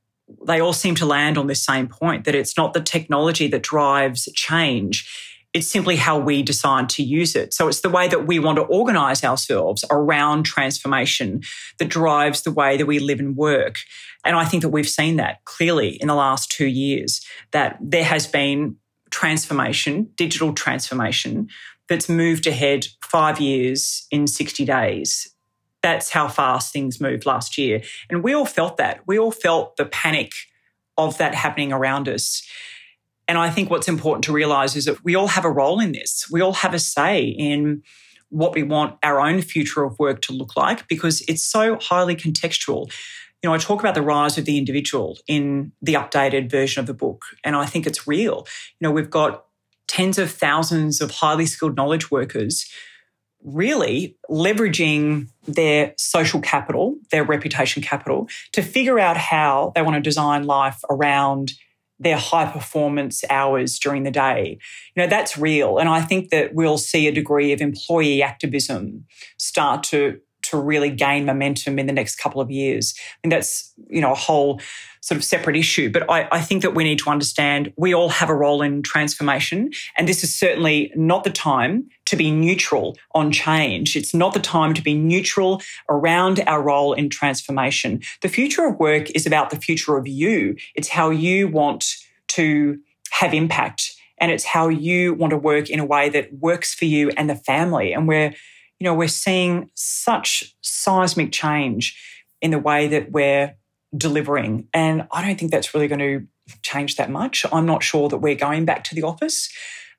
they 0.46 0.60
all 0.60 0.72
seem 0.72 0.94
to 0.96 1.06
land 1.06 1.36
on 1.36 1.48
this 1.48 1.64
same 1.64 1.88
point 1.88 2.24
that 2.24 2.34
it's 2.34 2.56
not 2.56 2.74
the 2.74 2.80
technology 2.80 3.48
that 3.48 3.62
drives 3.62 4.28
change. 4.34 5.08
It's 5.52 5.66
simply 5.66 5.96
how 5.96 6.18
we 6.18 6.42
decide 6.42 6.88
to 6.90 7.02
use 7.02 7.34
it. 7.34 7.54
So 7.54 7.66
it's 7.66 7.80
the 7.80 7.88
way 7.88 8.06
that 8.06 8.26
we 8.26 8.38
want 8.38 8.56
to 8.56 8.62
organize 8.62 9.24
ourselves 9.24 9.84
around 9.90 10.44
transformation 10.44 11.40
that 11.78 11.88
drives 11.88 12.42
the 12.42 12.52
way 12.52 12.76
that 12.76 12.86
we 12.86 13.00
live 13.00 13.18
and 13.18 13.34
work. 13.34 13.76
And 14.24 14.36
I 14.36 14.44
think 14.44 14.62
that 14.62 14.68
we've 14.68 14.88
seen 14.88 15.16
that 15.16 15.44
clearly 15.44 15.96
in 16.00 16.06
the 16.06 16.14
last 16.14 16.52
two 16.52 16.66
years, 16.66 17.24
that 17.52 17.78
there 17.80 18.04
has 18.04 18.26
been 18.26 18.76
transformation, 19.10 20.10
digital 20.16 20.52
transformation, 20.52 21.48
that's 21.88 22.08
moved 22.08 22.46
ahead 22.46 22.86
five 23.02 23.40
years 23.40 24.06
in 24.10 24.26
60 24.26 24.64
days. 24.64 25.34
That's 25.82 26.10
how 26.10 26.28
fast 26.28 26.72
things 26.72 27.00
moved 27.00 27.24
last 27.24 27.56
year. 27.56 27.82
And 28.10 28.22
we 28.22 28.34
all 28.34 28.46
felt 28.46 28.76
that. 28.76 29.00
We 29.06 29.18
all 29.18 29.30
felt 29.30 29.76
the 29.76 29.86
panic 29.86 30.32
of 30.96 31.16
that 31.18 31.34
happening 31.34 31.72
around 31.72 32.08
us. 32.08 32.42
And 33.26 33.38
I 33.38 33.50
think 33.50 33.70
what's 33.70 33.88
important 33.88 34.24
to 34.24 34.32
realize 34.32 34.74
is 34.74 34.86
that 34.86 35.04
we 35.04 35.14
all 35.14 35.28
have 35.28 35.44
a 35.44 35.50
role 35.50 35.80
in 35.80 35.92
this. 35.92 36.26
We 36.30 36.40
all 36.40 36.54
have 36.54 36.74
a 36.74 36.78
say 36.78 37.24
in 37.24 37.82
what 38.30 38.54
we 38.54 38.62
want 38.62 38.96
our 39.02 39.20
own 39.20 39.40
future 39.40 39.84
of 39.84 39.98
work 39.98 40.20
to 40.22 40.32
look 40.32 40.56
like 40.56 40.86
because 40.88 41.22
it's 41.28 41.44
so 41.44 41.78
highly 41.80 42.16
contextual 42.16 42.92
you 43.42 43.48
know, 43.48 43.54
I 43.54 43.58
talk 43.58 43.80
about 43.80 43.94
the 43.94 44.02
rise 44.02 44.36
of 44.36 44.44
the 44.44 44.58
individual 44.58 45.16
in 45.26 45.72
the 45.80 45.94
updated 45.94 46.50
version 46.50 46.80
of 46.80 46.86
the 46.86 46.94
book, 46.94 47.24
and 47.44 47.54
I 47.54 47.66
think 47.66 47.86
it's 47.86 48.06
real. 48.06 48.46
You 48.80 48.88
know, 48.88 48.90
we've 48.90 49.10
got 49.10 49.44
tens 49.86 50.18
of 50.18 50.30
thousands 50.30 51.00
of 51.00 51.10
highly 51.10 51.46
skilled 51.46 51.76
knowledge 51.76 52.10
workers 52.10 52.68
really 53.44 54.16
leveraging 54.28 55.28
their 55.46 55.94
social 55.96 56.40
capital, 56.40 56.96
their 57.10 57.24
reputation 57.24 57.82
capital, 57.82 58.28
to 58.52 58.62
figure 58.62 58.98
out 58.98 59.16
how 59.16 59.72
they 59.74 59.82
want 59.82 59.94
to 59.94 60.00
design 60.00 60.44
life 60.44 60.80
around 60.90 61.52
their 62.00 62.16
high 62.16 62.46
performance 62.46 63.24
hours 63.28 63.78
during 63.78 64.04
the 64.04 64.10
day. 64.10 64.58
You 64.94 65.02
know, 65.02 65.08
that's 65.08 65.36
real. 65.36 65.78
And 65.78 65.88
I 65.88 66.00
think 66.00 66.30
that 66.30 66.54
we'll 66.54 66.78
see 66.78 67.08
a 67.08 67.12
degree 67.12 67.52
of 67.52 67.60
employee 67.60 68.22
activism 68.22 69.04
start 69.36 69.82
to 69.84 70.20
to 70.50 70.58
really 70.58 70.90
gain 70.90 71.24
momentum 71.24 71.78
in 71.78 71.86
the 71.86 71.92
next 71.92 72.16
couple 72.16 72.40
of 72.40 72.50
years. 72.50 72.94
And 73.22 73.32
that's, 73.32 73.72
you 73.88 74.00
know, 74.00 74.12
a 74.12 74.16
whole 74.16 74.60
sort 75.00 75.16
of 75.16 75.24
separate 75.24 75.56
issue. 75.56 75.90
But 75.90 76.10
I, 76.10 76.28
I, 76.32 76.40
think 76.40 76.62
that 76.62 76.74
we 76.74 76.84
need 76.84 76.98
to 77.00 77.10
understand 77.10 77.72
we 77.76 77.94
all 77.94 78.08
have 78.08 78.28
a 78.28 78.34
role 78.34 78.62
in 78.62 78.82
transformation. 78.82 79.70
And 79.96 80.08
this 80.08 80.24
is 80.24 80.34
certainly 80.34 80.92
not 80.96 81.24
the 81.24 81.30
time 81.30 81.88
to 82.06 82.16
be 82.16 82.30
neutral 82.30 82.96
on 83.14 83.30
change. 83.30 83.96
It's 83.96 84.12
not 84.12 84.34
the 84.34 84.40
time 84.40 84.74
to 84.74 84.82
be 84.82 84.94
neutral 84.94 85.62
around 85.88 86.40
our 86.46 86.62
role 86.62 86.92
in 86.92 87.10
transformation. 87.10 88.02
The 88.22 88.28
future 88.28 88.66
of 88.66 88.78
work 88.78 89.10
is 89.10 89.26
about 89.26 89.50
the 89.50 89.56
future 89.56 89.96
of 89.96 90.08
you. 90.08 90.56
It's 90.74 90.88
how 90.88 91.10
you 91.10 91.48
want 91.48 91.86
to 92.28 92.78
have 93.12 93.32
impact. 93.34 93.92
And 94.20 94.32
it's 94.32 94.44
how 94.44 94.68
you 94.68 95.14
want 95.14 95.30
to 95.30 95.36
work 95.36 95.70
in 95.70 95.78
a 95.78 95.84
way 95.84 96.08
that 96.08 96.32
works 96.34 96.74
for 96.74 96.86
you 96.86 97.10
and 97.10 97.30
the 97.30 97.36
family. 97.36 97.92
And 97.92 98.08
we're, 98.08 98.34
you 98.78 98.84
know, 98.84 98.94
we're 98.94 99.08
seeing 99.08 99.70
such 99.74 100.54
seismic 100.60 101.32
change 101.32 101.98
in 102.40 102.50
the 102.50 102.58
way 102.58 102.88
that 102.88 103.10
we're 103.10 103.56
delivering. 103.96 104.68
And 104.72 105.08
I 105.12 105.24
don't 105.24 105.38
think 105.38 105.50
that's 105.50 105.74
really 105.74 105.88
going 105.88 105.98
to 105.98 106.26
change 106.62 106.96
that 106.96 107.10
much. 107.10 107.44
I'm 107.52 107.66
not 107.66 107.82
sure 107.82 108.08
that 108.08 108.18
we're 108.18 108.34
going 108.34 108.64
back 108.64 108.84
to 108.84 108.94
the 108.94 109.02
office. 109.02 109.48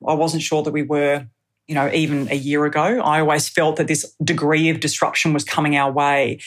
I 0.06 0.14
wasn't 0.14 0.42
sure 0.42 0.62
that 0.62 0.72
we 0.72 0.82
were, 0.82 1.26
you 1.66 1.74
know, 1.74 1.90
even 1.92 2.30
a 2.30 2.34
year 2.34 2.64
ago. 2.64 3.00
I 3.00 3.20
always 3.20 3.48
felt 3.48 3.76
that 3.76 3.88
this 3.88 4.14
degree 4.24 4.70
of 4.70 4.80
disruption 4.80 5.32
was 5.32 5.44
coming 5.44 5.76
our 5.76 5.92
way. 5.92 6.40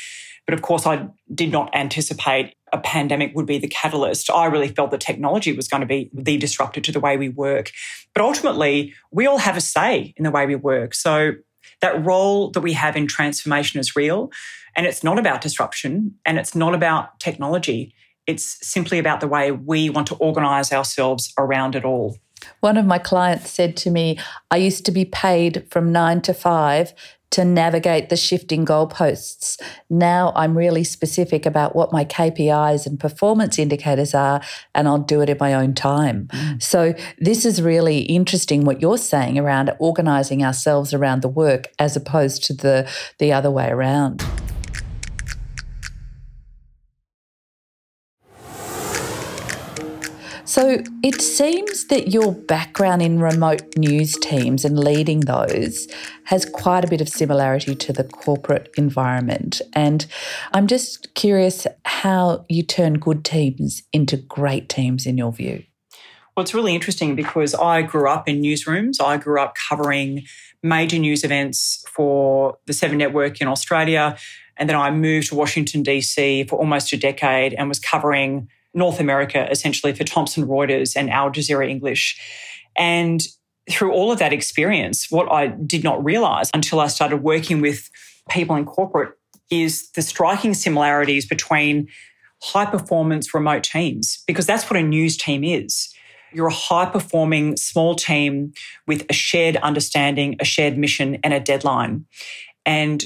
But 0.46 0.54
of 0.54 0.62
course, 0.62 0.86
I 0.86 1.08
did 1.34 1.52
not 1.52 1.74
anticipate 1.76 2.56
a 2.74 2.80
pandemic 2.80 3.36
would 3.36 3.46
be 3.46 3.60
the 3.60 3.68
catalyst. 3.68 4.30
I 4.32 4.46
really 4.46 4.68
felt 4.68 4.92
that 4.92 5.00
technology 5.00 5.54
was 5.54 5.68
going 5.68 5.82
to 5.82 5.88
be 5.88 6.10
the 6.12 6.38
disruptor 6.38 6.82
to 6.82 6.92
the 6.92 7.00
way 7.00 7.18
we 7.18 7.30
work. 7.30 7.72
But 8.16 8.24
ultimately, 8.24 8.94
we 9.12 9.28
all 9.28 9.38
have 9.38 9.56
a 9.56 9.62
say 9.62 10.14
in 10.18 10.24
the 10.24 10.32
way 10.32 10.48
we 10.48 10.56
work. 10.56 10.96
So 10.96 11.34
that 11.84 12.04
role 12.06 12.50
that 12.52 12.62
we 12.62 12.72
have 12.74 12.96
in 12.96 13.08
transformation 13.08 13.78
is 13.78 13.94
real. 13.94 14.32
And 14.76 14.86
it's 14.88 15.04
not 15.04 15.20
about 15.20 15.42
disruption 15.42 16.16
and 16.26 16.40
it's 16.40 16.56
not 16.56 16.74
about 16.74 17.20
technology. 17.20 17.94
It's 18.26 18.58
simply 18.66 19.00
about 19.00 19.20
the 19.20 19.28
way 19.28 19.52
we 19.52 19.90
want 19.90 20.08
to 20.08 20.16
organize 20.16 20.72
ourselves 20.72 21.34
around 21.38 21.76
it 21.76 21.84
all. 21.84 22.18
One 22.62 22.78
of 22.78 22.86
my 22.86 23.00
clients 23.00 23.52
said 23.52 23.76
to 23.78 23.92
me, 23.92 24.18
I 24.50 24.58
used 24.58 24.86
to 24.86 24.92
be 24.92 25.04
paid 25.04 25.68
from 25.70 25.92
nine 25.92 26.22
to 26.22 26.34
five 26.34 26.94
to 27.34 27.44
navigate 27.44 28.10
the 28.10 28.16
shifting 28.16 28.64
goalposts. 28.64 29.60
Now 29.90 30.32
I'm 30.36 30.56
really 30.56 30.84
specific 30.84 31.48
about 31.48 31.76
what 31.76 31.92
my 31.92 32.06
KPIs 32.06 32.86
and 32.86 33.00
performance 33.00 33.58
indicators 33.58 34.14
are, 34.14 34.40
and 34.76 34.88
I'll 34.88 35.00
do 35.00 35.20
it 35.22 35.30
in 35.30 35.38
my 35.40 35.56
own 35.56 35.74
time. 35.74 36.28
Mm. 36.28 36.62
So, 36.62 36.94
this 37.18 37.44
is 37.44 37.60
really 37.60 38.02
interesting 38.02 38.66
what 38.66 38.82
you're 38.82 39.00
saying 39.00 39.40
around 39.40 39.72
organizing 39.80 40.44
ourselves 40.44 40.94
around 40.94 41.24
the 41.24 41.28
work 41.28 41.70
as 41.80 41.96
opposed 41.96 42.44
to 42.46 42.54
the, 42.54 42.88
the 43.18 43.34
other 43.34 43.50
way 43.50 43.68
around. 43.70 44.24
So 50.46 50.84
it 51.02 51.22
seems 51.22 51.88
that 51.88 52.10
your 52.10 52.34
background 52.34 53.02
in 53.02 53.20
remote 53.20 53.78
news 53.78 54.18
teams 54.18 54.66
and 54.66 54.78
leading 54.78 55.22
those 55.22 55.88
has 56.26 56.44
quite 56.46 56.84
a 56.84 56.88
bit 56.88 57.00
of 57.00 57.08
similarity 57.08 57.76
to 57.76 57.94
the 57.94 58.04
corporate 58.04 58.70
environment. 58.78 59.62
And 59.72 60.06
I'm 60.54 60.68
just 60.68 61.14
curious 61.14 61.66
how 61.86 62.46
you 62.50 62.62
turn 62.62 62.96
good 62.96 63.24
teams 63.24 63.84
into 63.94 64.18
great 64.18 64.68
teams 64.68 65.06
in 65.06 65.18
your 65.18 65.32
view. 65.32 65.64
Well, 66.36 66.44
it's 66.44 66.54
really 66.54 66.76
interesting 66.76 67.16
because 67.16 67.56
I 67.56 67.82
grew 67.82 68.10
up 68.10 68.28
in 68.28 68.42
newsrooms. 68.42 69.00
I 69.00 69.16
grew 69.16 69.40
up 69.40 69.56
covering 69.56 70.26
major 70.62 71.00
news 71.00 71.24
events 71.24 71.86
for 71.88 72.58
the 72.66 72.74
Seven 72.74 72.98
Network 72.98 73.40
in 73.40 73.48
Australia. 73.48 74.18
And 74.58 74.68
then 74.68 74.76
I 74.76 74.92
moved 74.92 75.30
to 75.30 75.36
Washington, 75.36 75.84
DC 75.84 76.50
for 76.50 76.60
almost 76.60 76.92
a 76.92 76.98
decade 76.98 77.54
and 77.54 77.70
was 77.70 77.80
covering 77.80 78.50
North 78.74 79.00
America, 79.00 79.48
essentially 79.50 79.94
for 79.94 80.04
Thomson 80.04 80.48
Reuters 80.48 80.96
and 80.96 81.10
Al 81.10 81.30
Jazeera 81.30 81.70
English. 81.70 82.20
And 82.76 83.22
through 83.70 83.94
all 83.94 84.12
of 84.12 84.20
that 84.20 84.34
experience, 84.34 85.10
what 85.10 85.32
I 85.32 85.48
did 85.48 85.84
not 85.84 86.04
realize 86.04 86.50
until 86.54 86.80
I 86.80 86.88
started 86.88 87.18
working 87.18 87.62
with 87.62 87.90
people 88.30 88.56
in 88.56 88.66
corporate 88.66 89.14
is 89.50 89.90
the 89.92 90.02
striking 90.02 90.54
similarities 90.54 91.26
between 91.26 91.88
high 92.42 92.66
performance 92.66 93.34
remote 93.34 93.64
teams, 93.64 94.24
because 94.28 94.46
that's 94.46 94.70
what 94.70 94.78
a 94.78 94.84
news 94.84 95.16
team 95.16 95.44
is. 95.44 95.94
You're 96.34 96.48
a 96.48 96.54
high 96.54 96.88
performing 96.88 97.56
small 97.58 97.96
team 97.96 98.54
with 98.88 99.06
a 99.10 99.14
shared 99.14 99.56
understanding, 99.58 100.36
a 100.40 100.46
shared 100.46 100.78
mission, 100.78 101.20
and 101.24 101.34
a 101.34 101.40
deadline. 101.40 102.06
And 102.66 103.06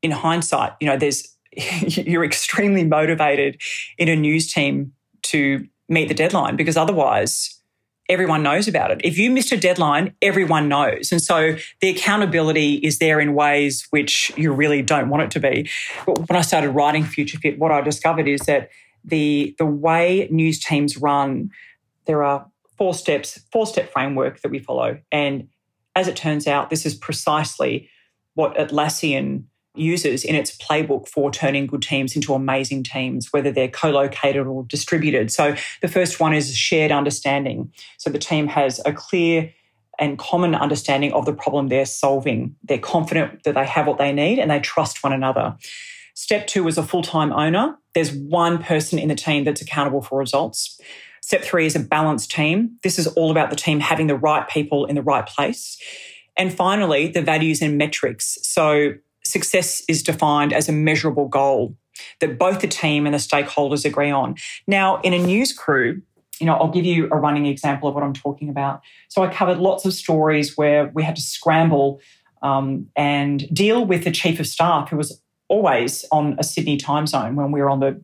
in 0.00 0.10
hindsight, 0.10 0.72
you 0.80 0.86
know, 0.86 0.96
there's 0.96 1.36
you're 1.86 2.24
extremely 2.24 2.84
motivated 2.84 3.60
in 3.98 4.08
a 4.08 4.16
news 4.16 4.52
team 4.52 4.92
to 5.22 5.66
meet 5.88 6.08
the 6.08 6.14
deadline 6.14 6.56
because 6.56 6.76
otherwise 6.76 7.60
everyone 8.08 8.42
knows 8.42 8.68
about 8.68 8.90
it. 8.90 9.00
If 9.04 9.18
you 9.18 9.30
missed 9.30 9.52
a 9.52 9.56
deadline, 9.56 10.14
everyone 10.22 10.68
knows. 10.68 11.12
And 11.12 11.22
so 11.22 11.56
the 11.80 11.88
accountability 11.88 12.74
is 12.76 12.98
there 12.98 13.20
in 13.20 13.34
ways 13.34 13.86
which 13.90 14.32
you 14.36 14.52
really 14.52 14.82
don't 14.82 15.08
want 15.08 15.22
it 15.22 15.30
to 15.32 15.40
be. 15.40 15.68
But 16.06 16.18
when 16.28 16.36
I 16.36 16.42
started 16.42 16.70
writing 16.70 17.04
Future 17.04 17.38
Fit, 17.38 17.58
what 17.58 17.70
I 17.70 17.80
discovered 17.80 18.28
is 18.28 18.40
that 18.42 18.70
the 19.04 19.54
the 19.58 19.66
way 19.66 20.28
news 20.30 20.60
teams 20.60 20.96
run, 20.96 21.50
there 22.06 22.22
are 22.22 22.46
four 22.76 22.94
steps, 22.94 23.40
four 23.50 23.66
step 23.66 23.92
framework 23.92 24.40
that 24.42 24.50
we 24.50 24.58
follow. 24.58 24.98
And 25.10 25.48
as 25.94 26.08
it 26.08 26.16
turns 26.16 26.46
out, 26.46 26.70
this 26.70 26.86
is 26.86 26.94
precisely 26.94 27.88
what 28.34 28.56
Atlassian 28.56 29.44
uses 29.74 30.24
in 30.24 30.34
its 30.34 30.56
playbook 30.56 31.08
for 31.08 31.30
turning 31.30 31.66
good 31.66 31.82
teams 31.82 32.14
into 32.14 32.34
amazing 32.34 32.82
teams, 32.82 33.32
whether 33.32 33.50
they're 33.50 33.68
co 33.68 33.90
located 33.90 34.46
or 34.46 34.64
distributed. 34.64 35.30
So 35.30 35.56
the 35.80 35.88
first 35.88 36.20
one 36.20 36.34
is 36.34 36.54
shared 36.54 36.92
understanding. 36.92 37.72
So 37.98 38.10
the 38.10 38.18
team 38.18 38.46
has 38.48 38.80
a 38.84 38.92
clear 38.92 39.52
and 39.98 40.18
common 40.18 40.54
understanding 40.54 41.12
of 41.12 41.26
the 41.26 41.32
problem 41.32 41.68
they're 41.68 41.86
solving. 41.86 42.56
They're 42.62 42.78
confident 42.78 43.44
that 43.44 43.54
they 43.54 43.66
have 43.66 43.86
what 43.86 43.98
they 43.98 44.12
need 44.12 44.38
and 44.38 44.50
they 44.50 44.60
trust 44.60 45.02
one 45.02 45.12
another. 45.12 45.56
Step 46.14 46.46
two 46.46 46.66
is 46.68 46.76
a 46.76 46.82
full 46.82 47.02
time 47.02 47.32
owner. 47.32 47.76
There's 47.94 48.12
one 48.12 48.62
person 48.62 48.98
in 48.98 49.08
the 49.08 49.14
team 49.14 49.44
that's 49.44 49.62
accountable 49.62 50.02
for 50.02 50.18
results. 50.18 50.80
Step 51.22 51.42
three 51.42 51.66
is 51.66 51.76
a 51.76 51.80
balanced 51.80 52.30
team. 52.30 52.78
This 52.82 52.98
is 52.98 53.06
all 53.06 53.30
about 53.30 53.50
the 53.50 53.56
team 53.56 53.80
having 53.80 54.08
the 54.08 54.16
right 54.16 54.48
people 54.48 54.86
in 54.86 54.96
the 54.96 55.02
right 55.02 55.26
place. 55.26 55.78
And 56.36 56.52
finally, 56.52 57.08
the 57.08 57.22
values 57.22 57.62
and 57.62 57.78
metrics. 57.78 58.38
So 58.42 58.94
success 59.24 59.82
is 59.88 60.02
defined 60.02 60.52
as 60.52 60.68
a 60.68 60.72
measurable 60.72 61.28
goal 61.28 61.76
that 62.20 62.38
both 62.38 62.60
the 62.60 62.68
team 62.68 63.06
and 63.06 63.14
the 63.14 63.18
stakeholders 63.18 63.84
agree 63.84 64.10
on. 64.10 64.34
Now, 64.66 65.00
in 65.02 65.12
a 65.12 65.18
news 65.18 65.52
crew, 65.52 66.02
you 66.38 66.46
know, 66.46 66.54
I'll 66.54 66.70
give 66.70 66.84
you 66.84 67.08
a 67.12 67.16
running 67.16 67.46
example 67.46 67.88
of 67.88 67.94
what 67.94 68.02
I'm 68.02 68.14
talking 68.14 68.48
about. 68.48 68.80
So 69.08 69.22
I 69.22 69.32
covered 69.32 69.58
lots 69.58 69.84
of 69.84 69.92
stories 69.92 70.56
where 70.56 70.90
we 70.94 71.02
had 71.02 71.16
to 71.16 71.22
scramble 71.22 72.00
um, 72.42 72.88
and 72.96 73.48
deal 73.54 73.84
with 73.84 74.04
the 74.04 74.10
chief 74.10 74.40
of 74.40 74.46
staff 74.46 74.88
who 74.90 74.96
was 74.96 75.22
always 75.48 76.04
on 76.10 76.34
a 76.38 76.44
Sydney 76.44 76.76
time 76.76 77.06
zone 77.06 77.36
when 77.36 77.52
we 77.52 77.60
were 77.60 77.70
on 77.70 77.80
the, 77.80 78.02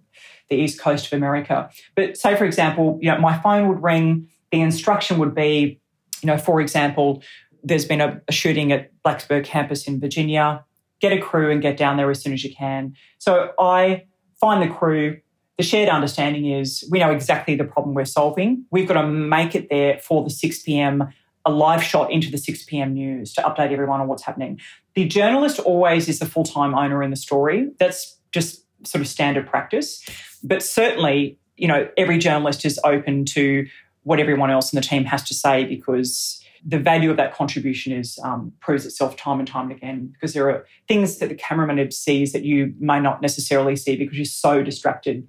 the 0.50 0.56
east 0.56 0.78
coast 0.80 1.06
of 1.06 1.14
America. 1.14 1.70
But 1.96 2.16
say, 2.16 2.36
for 2.36 2.44
example, 2.44 2.98
you 3.00 3.10
know, 3.10 3.18
my 3.18 3.38
phone 3.38 3.68
would 3.68 3.82
ring, 3.82 4.28
the 4.52 4.60
instruction 4.60 5.18
would 5.18 5.34
be, 5.34 5.80
you 6.22 6.26
know, 6.26 6.38
for 6.38 6.60
example, 6.60 7.22
there's 7.64 7.86
been 7.86 8.00
a, 8.00 8.20
a 8.28 8.32
shooting 8.32 8.70
at 8.70 8.90
Blacksburg 9.02 9.44
campus 9.44 9.88
in 9.88 9.98
Virginia 9.98 10.64
get 11.00 11.12
a 11.12 11.20
crew 11.20 11.50
and 11.50 11.62
get 11.62 11.76
down 11.76 11.96
there 11.96 12.10
as 12.10 12.20
soon 12.20 12.32
as 12.32 12.44
you 12.44 12.54
can. 12.54 12.94
So 13.18 13.52
I 13.58 14.04
find 14.40 14.62
the 14.62 14.72
crew. 14.72 15.20
The 15.56 15.64
shared 15.64 15.88
understanding 15.88 16.46
is 16.46 16.86
we 16.90 17.00
know 17.00 17.10
exactly 17.10 17.56
the 17.56 17.64
problem 17.64 17.94
we're 17.94 18.04
solving. 18.04 18.64
We've 18.70 18.86
got 18.86 19.00
to 19.00 19.08
make 19.08 19.54
it 19.54 19.68
there 19.70 19.98
for 19.98 20.22
the 20.22 20.30
6 20.30 20.62
p.m., 20.62 21.12
a 21.44 21.50
live 21.50 21.82
shot 21.82 22.12
into 22.12 22.30
the 22.30 22.38
6 22.38 22.64
p.m. 22.64 22.94
news 22.94 23.32
to 23.34 23.42
update 23.42 23.72
everyone 23.72 24.00
on 24.00 24.06
what's 24.06 24.22
happening. 24.22 24.60
The 24.94 25.06
journalist 25.06 25.58
always 25.60 26.08
is 26.08 26.18
the 26.18 26.26
full 26.26 26.44
time 26.44 26.74
owner 26.74 27.02
in 27.02 27.10
the 27.10 27.16
story. 27.16 27.70
That's 27.78 28.18
just 28.32 28.64
sort 28.86 29.00
of 29.00 29.08
standard 29.08 29.48
practice. 29.48 30.04
But 30.42 30.62
certainly, 30.62 31.38
you 31.56 31.66
know, 31.66 31.88
every 31.96 32.18
journalist 32.18 32.64
is 32.64 32.78
open 32.84 33.24
to 33.26 33.66
what 34.02 34.20
everyone 34.20 34.50
else 34.50 34.72
in 34.72 34.76
the 34.76 34.86
team 34.86 35.04
has 35.04 35.22
to 35.24 35.34
say 35.34 35.64
because 35.64 36.37
the 36.64 36.78
value 36.78 37.10
of 37.10 37.16
that 37.16 37.34
contribution 37.34 37.92
is 37.92 38.18
um, 38.22 38.52
proves 38.60 38.84
itself 38.84 39.16
time 39.16 39.38
and 39.38 39.48
time 39.48 39.70
again 39.70 40.10
because 40.12 40.34
there 40.34 40.50
are 40.50 40.66
things 40.86 41.18
that 41.18 41.28
the 41.28 41.34
cameraman 41.34 41.90
sees 41.90 42.32
that 42.32 42.44
you 42.44 42.74
may 42.78 43.00
not 43.00 43.22
necessarily 43.22 43.76
see 43.76 43.96
because 43.96 44.16
you're 44.16 44.24
so 44.24 44.62
distracted. 44.62 45.26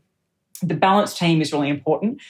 The 0.61 0.73
balance 0.73 1.17
team 1.17 1.41
is 1.41 1.53
really 1.53 1.69
important. 1.69 2.21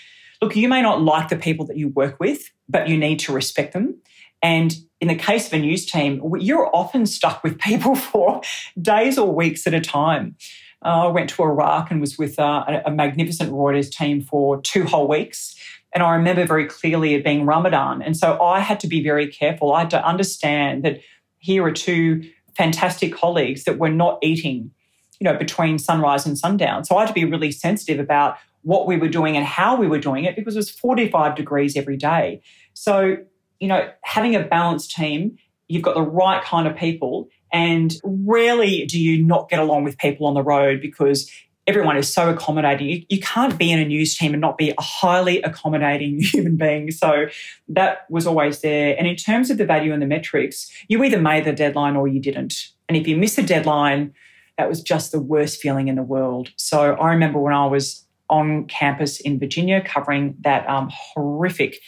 Look, 0.41 0.55
you 0.55 0.69
may 0.69 0.81
not 0.81 1.01
like 1.01 1.29
the 1.29 1.35
people 1.35 1.65
that 1.65 1.77
you 1.77 1.89
work 1.89 2.19
with, 2.19 2.49
but 2.67 2.87
you 2.87 2.97
need 2.97 3.19
to 3.19 3.33
respect 3.33 3.73
them. 3.73 3.99
And 4.41 4.73
in 5.01 5.07
the 5.07 5.15
case 5.15 5.47
of 5.47 5.53
a 5.53 5.59
news 5.59 5.85
team, 5.85 6.21
you're 6.39 6.69
often 6.75 7.05
stuck 7.05 7.43
with 7.43 7.57
people 7.59 7.95
for 8.11 8.41
days 8.81 9.17
or 9.17 9.33
weeks 9.33 9.65
at 9.67 9.73
a 9.73 9.81
time. 9.81 10.35
Uh, 10.83 11.07
I 11.07 11.11
went 11.11 11.29
to 11.31 11.43
Iraq 11.43 11.91
and 11.91 11.99
was 11.99 12.17
with 12.17 12.39
uh, 12.39 12.81
a, 12.85 12.91
magnificent 12.91 13.51
Reuters 13.51 13.91
team 13.91 14.21
for 14.21 14.61
two 14.61 14.85
whole 14.85 15.07
weeks. 15.07 15.55
And 15.93 16.03
I 16.03 16.13
remember 16.13 16.45
very 16.45 16.67
clearly 16.67 17.15
it 17.15 17.23
being 17.23 17.45
Ramadan. 17.45 18.01
And 18.01 18.15
so 18.15 18.41
I 18.41 18.59
had 18.59 18.79
to 18.81 18.87
be 18.87 19.03
very 19.03 19.27
careful. 19.27 19.73
I 19.73 19.81
had 19.81 19.89
to 19.89 20.05
understand 20.05 20.83
that 20.83 21.01
here 21.39 21.65
are 21.65 21.71
two 21.71 22.23
fantastic 22.55 23.13
colleagues 23.13 23.63
that 23.65 23.77
were 23.77 23.89
not 23.89 24.19
eating, 24.21 24.71
you 25.19 25.25
know, 25.25 25.35
between 25.35 25.79
sunrise 25.79 26.25
and 26.25 26.37
sundown. 26.37 26.85
So 26.85 26.95
I 26.95 27.01
had 27.01 27.07
to 27.07 27.13
be 27.13 27.25
really 27.25 27.51
sensitive 27.51 27.99
about 27.99 28.37
what 28.61 28.87
we 28.87 28.97
were 28.97 29.07
doing 29.09 29.35
and 29.35 29.45
how 29.45 29.75
we 29.75 29.87
were 29.87 29.99
doing 29.99 30.25
it 30.25 30.35
because 30.35 30.55
it 30.55 30.59
was 30.59 30.69
45 30.69 31.35
degrees 31.35 31.75
every 31.75 31.97
day. 31.97 32.41
So, 32.73 33.17
you 33.59 33.67
know, 33.67 33.89
having 34.03 34.35
a 34.35 34.43
balanced 34.43 34.91
team, 34.91 35.37
you've 35.67 35.83
got 35.83 35.95
the 35.95 36.01
right 36.01 36.43
kind 36.43 36.67
of 36.67 36.75
people. 36.75 37.29
And 37.51 37.93
rarely 38.03 38.85
do 38.85 38.99
you 38.99 39.23
not 39.23 39.49
get 39.49 39.59
along 39.59 39.83
with 39.83 39.97
people 39.97 40.27
on 40.27 40.33
the 40.33 40.43
road 40.43 40.81
because 40.81 41.31
everyone 41.69 41.97
is 41.97 42.11
so 42.11 42.29
accommodating. 42.29 42.89
You, 42.89 43.05
you, 43.09 43.19
can't 43.19 43.57
be 43.57 43.71
in 43.71 43.79
a 43.79 43.85
news 43.85 44.17
team 44.17 44.33
and 44.33 44.41
not 44.41 44.57
be 44.57 44.71
a 44.71 44.81
highly 44.81 45.39
accommodating 45.43 46.19
human 46.21 46.57
being. 46.57 46.89
So 46.89 47.27
that 47.67 48.07
was 48.09 48.25
always 48.25 48.61
there. 48.61 48.95
And 48.97 49.07
in 49.07 49.15
terms 49.15 49.51
of 49.51 49.59
the 49.59 49.65
value 49.65 49.93
and 49.93 50.01
the 50.01 50.07
metrics, 50.07 50.71
you 50.87 51.03
either 51.03 51.21
made 51.21 51.45
the 51.45 51.53
deadline 51.53 51.95
or 51.95 52.07
you 52.07 52.19
didn't. 52.19 52.55
And 52.87 52.97
if 52.97 53.07
you 53.07 53.15
miss 53.15 53.37
a 53.37 53.43
deadline, 53.43 54.13
that 54.57 54.67
was 54.67 54.81
just 54.81 55.11
the 55.11 55.21
worst 55.21 55.61
feeling 55.61 55.87
in 55.87 55.95
the 55.95 56.03
world. 56.03 56.49
So 56.55 56.95
I 56.95 57.11
remember 57.11 57.39
when 57.39 57.53
I 57.53 57.67
was 57.67 58.03
on 58.29 58.65
campus 58.65 59.19
in 59.19 59.39
Virginia 59.39 59.81
covering 59.81 60.35
that 60.41 60.67
um, 60.67 60.89
horrific 60.91 61.79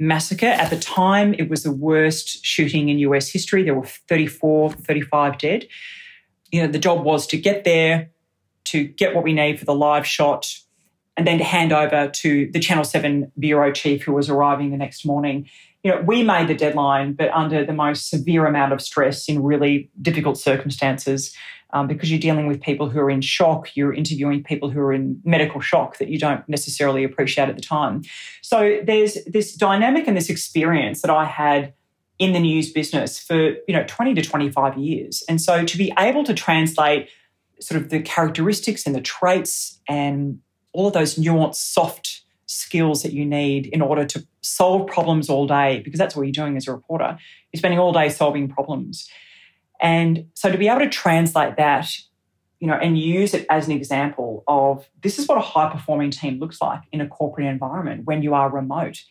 massacre. 0.00 0.46
At 0.46 0.70
the 0.70 0.78
time, 0.78 1.34
it 1.34 1.48
was 1.48 1.62
the 1.62 1.70
worst 1.70 2.44
shooting 2.44 2.88
in 2.88 2.98
US 3.00 3.28
history. 3.28 3.62
There 3.62 3.74
were 3.74 3.86
34, 3.86 4.72
35 4.72 5.38
dead. 5.38 5.68
You 6.50 6.62
know, 6.62 6.68
the 6.68 6.78
job 6.78 7.04
was 7.04 7.26
to 7.28 7.36
get 7.36 7.64
there, 7.64 8.10
to 8.64 8.84
get 8.84 9.14
what 9.14 9.22
we 9.22 9.32
need 9.32 9.58
for 9.58 9.66
the 9.66 9.74
live 9.74 10.06
shot, 10.06 10.52
and 11.16 11.26
then 11.26 11.38
to 11.38 11.44
hand 11.44 11.72
over 11.72 12.08
to 12.08 12.50
the 12.52 12.58
Channel 12.58 12.82
7 12.82 13.30
bureau 13.38 13.70
chief 13.70 14.02
who 14.02 14.12
was 14.12 14.30
arriving 14.30 14.70
the 14.70 14.76
next 14.76 15.04
morning. 15.04 15.48
You 15.84 15.92
know, 15.92 16.00
we 16.00 16.22
made 16.22 16.48
the 16.48 16.54
deadline, 16.54 17.12
but 17.12 17.30
under 17.30 17.64
the 17.64 17.72
most 17.72 18.08
severe 18.08 18.46
amount 18.46 18.72
of 18.72 18.80
stress 18.80 19.28
in 19.28 19.42
really 19.42 19.90
difficult 20.00 20.38
circumstances 20.38 21.34
um, 21.72 21.86
because 21.86 22.10
you're 22.10 22.20
dealing 22.20 22.46
with 22.46 22.60
people 22.60 22.88
who 22.88 22.98
are 23.00 23.10
in 23.10 23.20
shock, 23.20 23.76
you're 23.76 23.92
interviewing 23.92 24.42
people 24.42 24.70
who 24.70 24.80
are 24.80 24.92
in 24.92 25.20
medical 25.24 25.60
shock 25.60 25.98
that 25.98 26.08
you 26.08 26.18
don't 26.18 26.46
necessarily 26.48 27.04
appreciate 27.04 27.48
at 27.48 27.56
the 27.56 27.62
time. 27.62 28.02
So 28.42 28.80
there's 28.84 29.18
this 29.24 29.54
dynamic 29.54 30.06
and 30.06 30.16
this 30.16 30.30
experience 30.30 31.02
that 31.02 31.10
I 31.10 31.24
had 31.24 31.72
in 32.20 32.34
the 32.34 32.38
news 32.38 32.70
business 32.70 33.18
for 33.18 33.34
you 33.66 33.74
know 33.74 33.82
20 33.88 34.14
to 34.14 34.22
25 34.22 34.76
years 34.76 35.24
and 35.26 35.40
so 35.40 35.64
to 35.64 35.78
be 35.78 35.90
able 35.98 36.22
to 36.22 36.34
translate 36.34 37.08
sort 37.60 37.80
of 37.80 37.88
the 37.88 38.00
characteristics 38.00 38.86
and 38.86 38.94
the 38.94 39.00
traits 39.00 39.80
and 39.88 40.38
all 40.72 40.86
of 40.86 40.92
those 40.92 41.16
nuanced 41.16 41.54
soft 41.54 42.20
skills 42.44 43.02
that 43.02 43.14
you 43.14 43.24
need 43.24 43.66
in 43.68 43.80
order 43.80 44.04
to 44.04 44.24
solve 44.42 44.86
problems 44.86 45.30
all 45.30 45.46
day 45.46 45.80
because 45.80 45.98
that's 45.98 46.14
what 46.14 46.24
you're 46.24 46.32
doing 46.32 46.58
as 46.58 46.68
a 46.68 46.72
reporter 46.72 47.18
you're 47.52 47.58
spending 47.58 47.80
all 47.80 47.92
day 47.92 48.10
solving 48.10 48.48
problems 48.48 49.08
and 49.80 50.26
so 50.34 50.50
to 50.50 50.58
be 50.58 50.68
able 50.68 50.80
to 50.80 50.88
translate 50.88 51.56
that, 51.56 51.88
you 52.58 52.68
know, 52.68 52.74
and 52.74 52.98
use 52.98 53.32
it 53.32 53.46
as 53.48 53.66
an 53.66 53.72
example 53.72 54.44
of 54.46 54.88
this 55.02 55.18
is 55.18 55.26
what 55.26 55.38
a 55.38 55.42
high 55.42 55.70
performing 55.70 56.10
team 56.10 56.38
looks 56.38 56.60
like 56.60 56.82
in 56.92 57.00
a 57.00 57.08
corporate 57.08 57.46
environment 57.46 58.04
when 58.04 58.22
you 58.22 58.34
are 58.34 58.50
remote. 58.50 59.02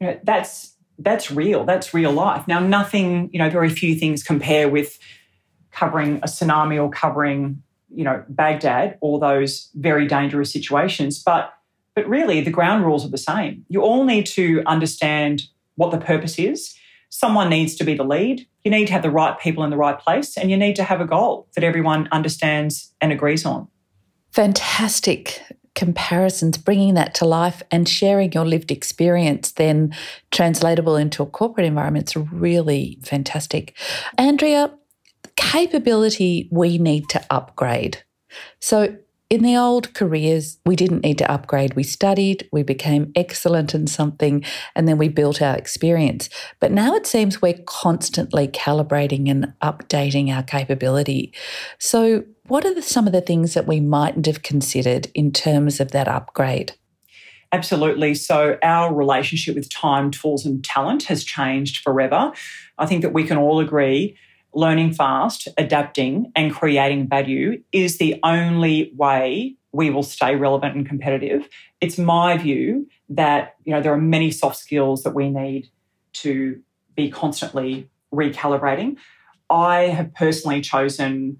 You 0.00 0.08
know, 0.08 0.20
that's 0.22 0.74
that's 0.98 1.30
real. 1.30 1.64
That's 1.64 1.94
real 1.94 2.12
life. 2.12 2.46
Now, 2.48 2.58
nothing, 2.58 3.30
you 3.32 3.38
know, 3.38 3.48
very 3.48 3.70
few 3.70 3.94
things 3.94 4.22
compare 4.22 4.68
with 4.68 4.98
covering 5.70 6.16
a 6.18 6.26
tsunami 6.26 6.82
or 6.82 6.90
covering, 6.90 7.62
you 7.94 8.02
know, 8.02 8.24
Baghdad, 8.28 8.98
all 9.00 9.18
those 9.18 9.70
very 9.74 10.06
dangerous 10.06 10.52
situations. 10.52 11.22
But 11.22 11.54
but 11.94 12.08
really 12.08 12.40
the 12.42 12.50
ground 12.50 12.84
rules 12.84 13.04
are 13.04 13.10
the 13.10 13.18
same. 13.18 13.64
You 13.68 13.82
all 13.82 14.04
need 14.04 14.26
to 14.26 14.62
understand 14.66 15.44
what 15.76 15.90
the 15.90 15.98
purpose 15.98 16.38
is 16.38 16.77
someone 17.10 17.48
needs 17.48 17.74
to 17.76 17.84
be 17.84 17.94
the 17.94 18.04
lead. 18.04 18.46
You 18.64 18.70
need 18.70 18.86
to 18.86 18.92
have 18.92 19.02
the 19.02 19.10
right 19.10 19.38
people 19.38 19.64
in 19.64 19.70
the 19.70 19.76
right 19.76 19.98
place, 19.98 20.36
and 20.36 20.50
you 20.50 20.56
need 20.56 20.76
to 20.76 20.84
have 20.84 21.00
a 21.00 21.06
goal 21.06 21.48
that 21.54 21.64
everyone 21.64 22.08
understands 22.12 22.92
and 23.00 23.12
agrees 23.12 23.44
on. 23.44 23.68
Fantastic 24.32 25.42
comparisons, 25.78 26.58
bringing 26.58 26.94
that 26.94 27.14
to 27.14 27.24
life 27.24 27.62
and 27.70 27.88
sharing 27.88 28.32
your 28.32 28.44
lived 28.44 28.72
experience, 28.72 29.52
then 29.52 29.94
translatable 30.32 30.96
into 30.96 31.22
a 31.22 31.26
corporate 31.26 31.66
environment, 31.66 32.08
is 32.08 32.16
really 32.32 32.98
fantastic. 33.02 33.76
Andrea, 34.18 34.72
capability 35.36 36.48
we 36.50 36.78
need 36.78 37.08
to 37.10 37.24
upgrade. 37.30 38.02
So, 38.60 38.96
in 39.30 39.42
the 39.42 39.56
old 39.56 39.92
careers, 39.92 40.58
we 40.64 40.74
didn't 40.74 41.04
need 41.04 41.18
to 41.18 41.30
upgrade. 41.30 41.74
We 41.74 41.82
studied, 41.82 42.48
we 42.50 42.62
became 42.62 43.12
excellent 43.14 43.74
in 43.74 43.86
something, 43.86 44.42
and 44.74 44.88
then 44.88 44.96
we 44.96 45.08
built 45.08 45.42
our 45.42 45.54
experience. 45.54 46.30
But 46.60 46.72
now 46.72 46.94
it 46.94 47.06
seems 47.06 47.42
we're 47.42 47.60
constantly 47.66 48.48
calibrating 48.48 49.30
and 49.30 49.52
updating 49.60 50.34
our 50.34 50.42
capability. 50.42 51.34
So, 51.78 52.24
what 52.46 52.64
are 52.64 52.74
the, 52.74 52.80
some 52.80 53.06
of 53.06 53.12
the 53.12 53.20
things 53.20 53.52
that 53.52 53.66
we 53.66 53.80
mightn't 53.80 54.24
have 54.24 54.42
considered 54.42 55.08
in 55.14 55.32
terms 55.32 55.80
of 55.80 55.90
that 55.90 56.08
upgrade? 56.08 56.72
Absolutely. 57.52 58.14
So, 58.14 58.56
our 58.62 58.94
relationship 58.94 59.56
with 59.56 59.68
time, 59.68 60.10
tools, 60.10 60.46
and 60.46 60.64
talent 60.64 61.02
has 61.04 61.22
changed 61.22 61.82
forever. 61.82 62.32
I 62.78 62.86
think 62.86 63.02
that 63.02 63.12
we 63.12 63.24
can 63.24 63.36
all 63.36 63.60
agree 63.60 64.16
learning 64.54 64.92
fast, 64.92 65.48
adapting, 65.56 66.32
and 66.34 66.52
creating 66.52 67.08
value 67.08 67.62
is 67.72 67.98
the 67.98 68.18
only 68.22 68.92
way 68.96 69.56
we 69.72 69.90
will 69.90 70.02
stay 70.02 70.34
relevant 70.34 70.74
and 70.74 70.88
competitive. 70.88 71.48
It's 71.80 71.98
my 71.98 72.36
view 72.38 72.88
that 73.10 73.56
you 73.64 73.72
know 73.72 73.80
there 73.80 73.92
are 73.92 74.00
many 74.00 74.30
soft 74.30 74.56
skills 74.56 75.02
that 75.02 75.14
we 75.14 75.30
need 75.30 75.68
to 76.14 76.60
be 76.96 77.10
constantly 77.10 77.88
recalibrating. 78.12 78.96
I 79.50 79.82
have 79.82 80.12
personally 80.14 80.60
chosen 80.60 81.38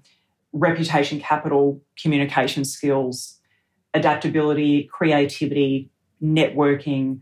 reputation 0.53 1.19
capital, 1.19 1.81
communication 2.01 2.65
skills, 2.65 3.39
adaptability, 3.93 4.89
creativity, 4.91 5.89
networking, 6.21 7.21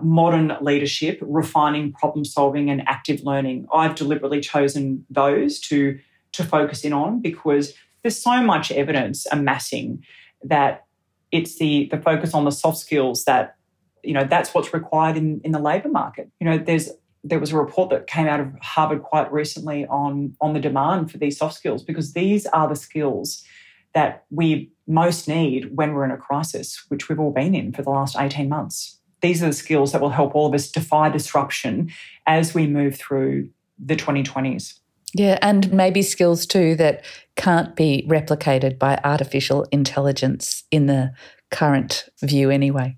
modern 0.00 0.56
leadership, 0.60 1.18
refining 1.20 1.92
problem 1.92 2.24
solving 2.24 2.70
and 2.70 2.82
active 2.88 3.22
learning. 3.22 3.66
I've 3.72 3.94
deliberately 3.94 4.40
chosen 4.40 5.04
those 5.10 5.60
to, 5.60 5.98
to 6.32 6.44
focus 6.44 6.84
in 6.84 6.92
on 6.92 7.20
because 7.20 7.74
there's 8.02 8.20
so 8.20 8.42
much 8.42 8.72
evidence 8.72 9.26
amassing 9.30 10.02
that 10.42 10.86
it's 11.30 11.58
the, 11.58 11.88
the 11.90 11.98
focus 11.98 12.34
on 12.34 12.44
the 12.44 12.50
soft 12.50 12.78
skills 12.78 13.24
that, 13.24 13.56
you 14.02 14.14
know, 14.14 14.24
that's 14.24 14.54
what's 14.54 14.72
required 14.72 15.16
in, 15.16 15.40
in 15.44 15.52
the 15.52 15.58
labour 15.58 15.88
market. 15.88 16.30
You 16.40 16.46
know, 16.46 16.58
there's 16.58 16.90
there 17.24 17.38
was 17.38 17.52
a 17.52 17.56
report 17.56 17.88
that 17.90 18.08
came 18.08 18.26
out 18.26 18.40
of 18.40 18.52
Harvard 18.60 19.04
quite 19.04 19.32
recently 19.32 19.86
on, 19.86 20.34
on 20.40 20.54
the 20.54 20.58
demand 20.58 21.08
for 21.08 21.18
these 21.18 21.38
soft 21.38 21.54
skills 21.54 21.84
because 21.84 22.14
these 22.14 22.46
are 22.46 22.68
the 22.68 22.74
skills 22.74 23.44
that 23.94 24.24
we 24.30 24.72
most 24.88 25.28
need 25.28 25.76
when 25.76 25.94
we're 25.94 26.04
in 26.04 26.10
a 26.10 26.16
crisis, 26.16 26.84
which 26.88 27.08
we've 27.08 27.20
all 27.20 27.30
been 27.30 27.54
in 27.54 27.72
for 27.72 27.82
the 27.82 27.90
last 27.90 28.16
18 28.18 28.48
months 28.48 28.98
these 29.22 29.42
are 29.42 29.46
the 29.46 29.52
skills 29.52 29.92
that 29.92 30.00
will 30.00 30.10
help 30.10 30.34
all 30.34 30.46
of 30.46 30.54
us 30.54 30.70
defy 30.70 31.08
disruption 31.08 31.90
as 32.26 32.54
we 32.54 32.66
move 32.66 32.96
through 32.96 33.48
the 33.78 33.96
2020s. 33.96 34.78
Yeah, 35.14 35.38
and 35.42 35.72
maybe 35.72 36.02
skills 36.02 36.46
too 36.46 36.74
that 36.76 37.04
can't 37.36 37.76
be 37.76 38.06
replicated 38.08 38.78
by 38.78 38.98
artificial 39.04 39.66
intelligence 39.70 40.64
in 40.70 40.86
the 40.86 41.12
current 41.50 42.08
view, 42.22 42.50
anyway. 42.50 42.96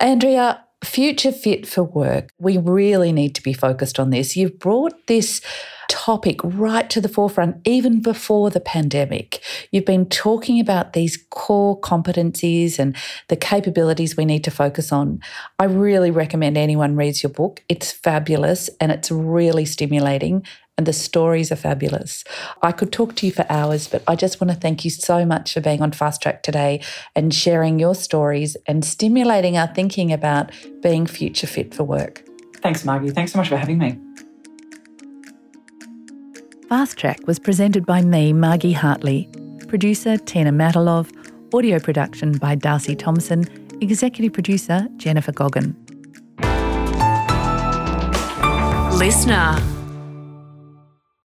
Andrea, 0.00 0.64
future 0.84 1.32
fit 1.32 1.66
for 1.66 1.82
work. 1.82 2.30
We 2.38 2.58
really 2.58 3.12
need 3.12 3.34
to 3.34 3.42
be 3.42 3.52
focused 3.52 3.98
on 3.98 4.10
this. 4.10 4.36
You've 4.36 4.58
brought 4.58 5.06
this 5.06 5.40
topic 5.88 6.40
right 6.42 6.88
to 6.90 7.00
the 7.00 7.08
forefront, 7.08 7.56
even 7.64 8.00
before 8.00 8.50
the 8.50 8.60
pandemic. 8.60 9.42
You've 9.70 9.84
been 9.84 10.06
talking 10.06 10.60
about 10.60 10.92
these 10.92 11.22
core 11.30 11.80
competencies 11.80 12.78
and 12.78 12.96
the 13.28 13.36
capabilities 13.36 14.16
we 14.16 14.24
need 14.24 14.44
to 14.44 14.50
focus 14.50 14.92
on. 14.92 15.20
I 15.58 15.64
really 15.64 16.10
recommend 16.10 16.56
anyone 16.56 16.96
reads 16.96 17.22
your 17.22 17.30
book. 17.30 17.62
It's 17.68 17.92
fabulous 17.92 18.70
and 18.80 18.90
it's 18.90 19.10
really 19.10 19.64
stimulating 19.64 20.44
and 20.76 20.86
the 20.86 20.92
stories 20.92 21.52
are 21.52 21.56
fabulous. 21.56 22.24
I 22.62 22.72
could 22.72 22.92
talk 22.92 23.14
to 23.16 23.26
you 23.26 23.32
for 23.32 23.46
hours, 23.48 23.86
but 23.86 24.02
I 24.08 24.16
just 24.16 24.40
want 24.40 24.50
to 24.50 24.56
thank 24.56 24.84
you 24.84 24.90
so 24.90 25.24
much 25.24 25.54
for 25.54 25.60
being 25.60 25.82
on 25.82 25.92
Fast 25.92 26.22
Track 26.22 26.42
today 26.42 26.82
and 27.14 27.32
sharing 27.32 27.78
your 27.78 27.94
stories 27.94 28.56
and 28.66 28.84
stimulating 28.84 29.56
our 29.56 29.68
thinking 29.68 30.12
about 30.12 30.50
being 30.82 31.06
future 31.06 31.46
fit 31.46 31.74
for 31.74 31.84
work. 31.84 32.24
Thanks, 32.56 32.84
Margie. 32.84 33.10
Thanks 33.10 33.32
so 33.32 33.38
much 33.38 33.48
for 33.48 33.56
having 33.56 33.78
me. 33.78 34.00
Fast 36.68 36.98
Track 36.98 37.24
was 37.26 37.38
presented 37.38 37.86
by 37.86 38.02
me, 38.02 38.32
Margie 38.32 38.72
Hartley, 38.72 39.28
producer 39.68 40.16
Tina 40.16 40.50
Matalov, 40.50 41.12
audio 41.54 41.78
production 41.78 42.32
by 42.38 42.56
Darcy 42.56 42.96
Thompson, 42.96 43.44
executive 43.80 44.32
producer 44.32 44.88
Jennifer 44.96 45.30
Goggin. 45.30 45.76
Listener. 48.98 49.73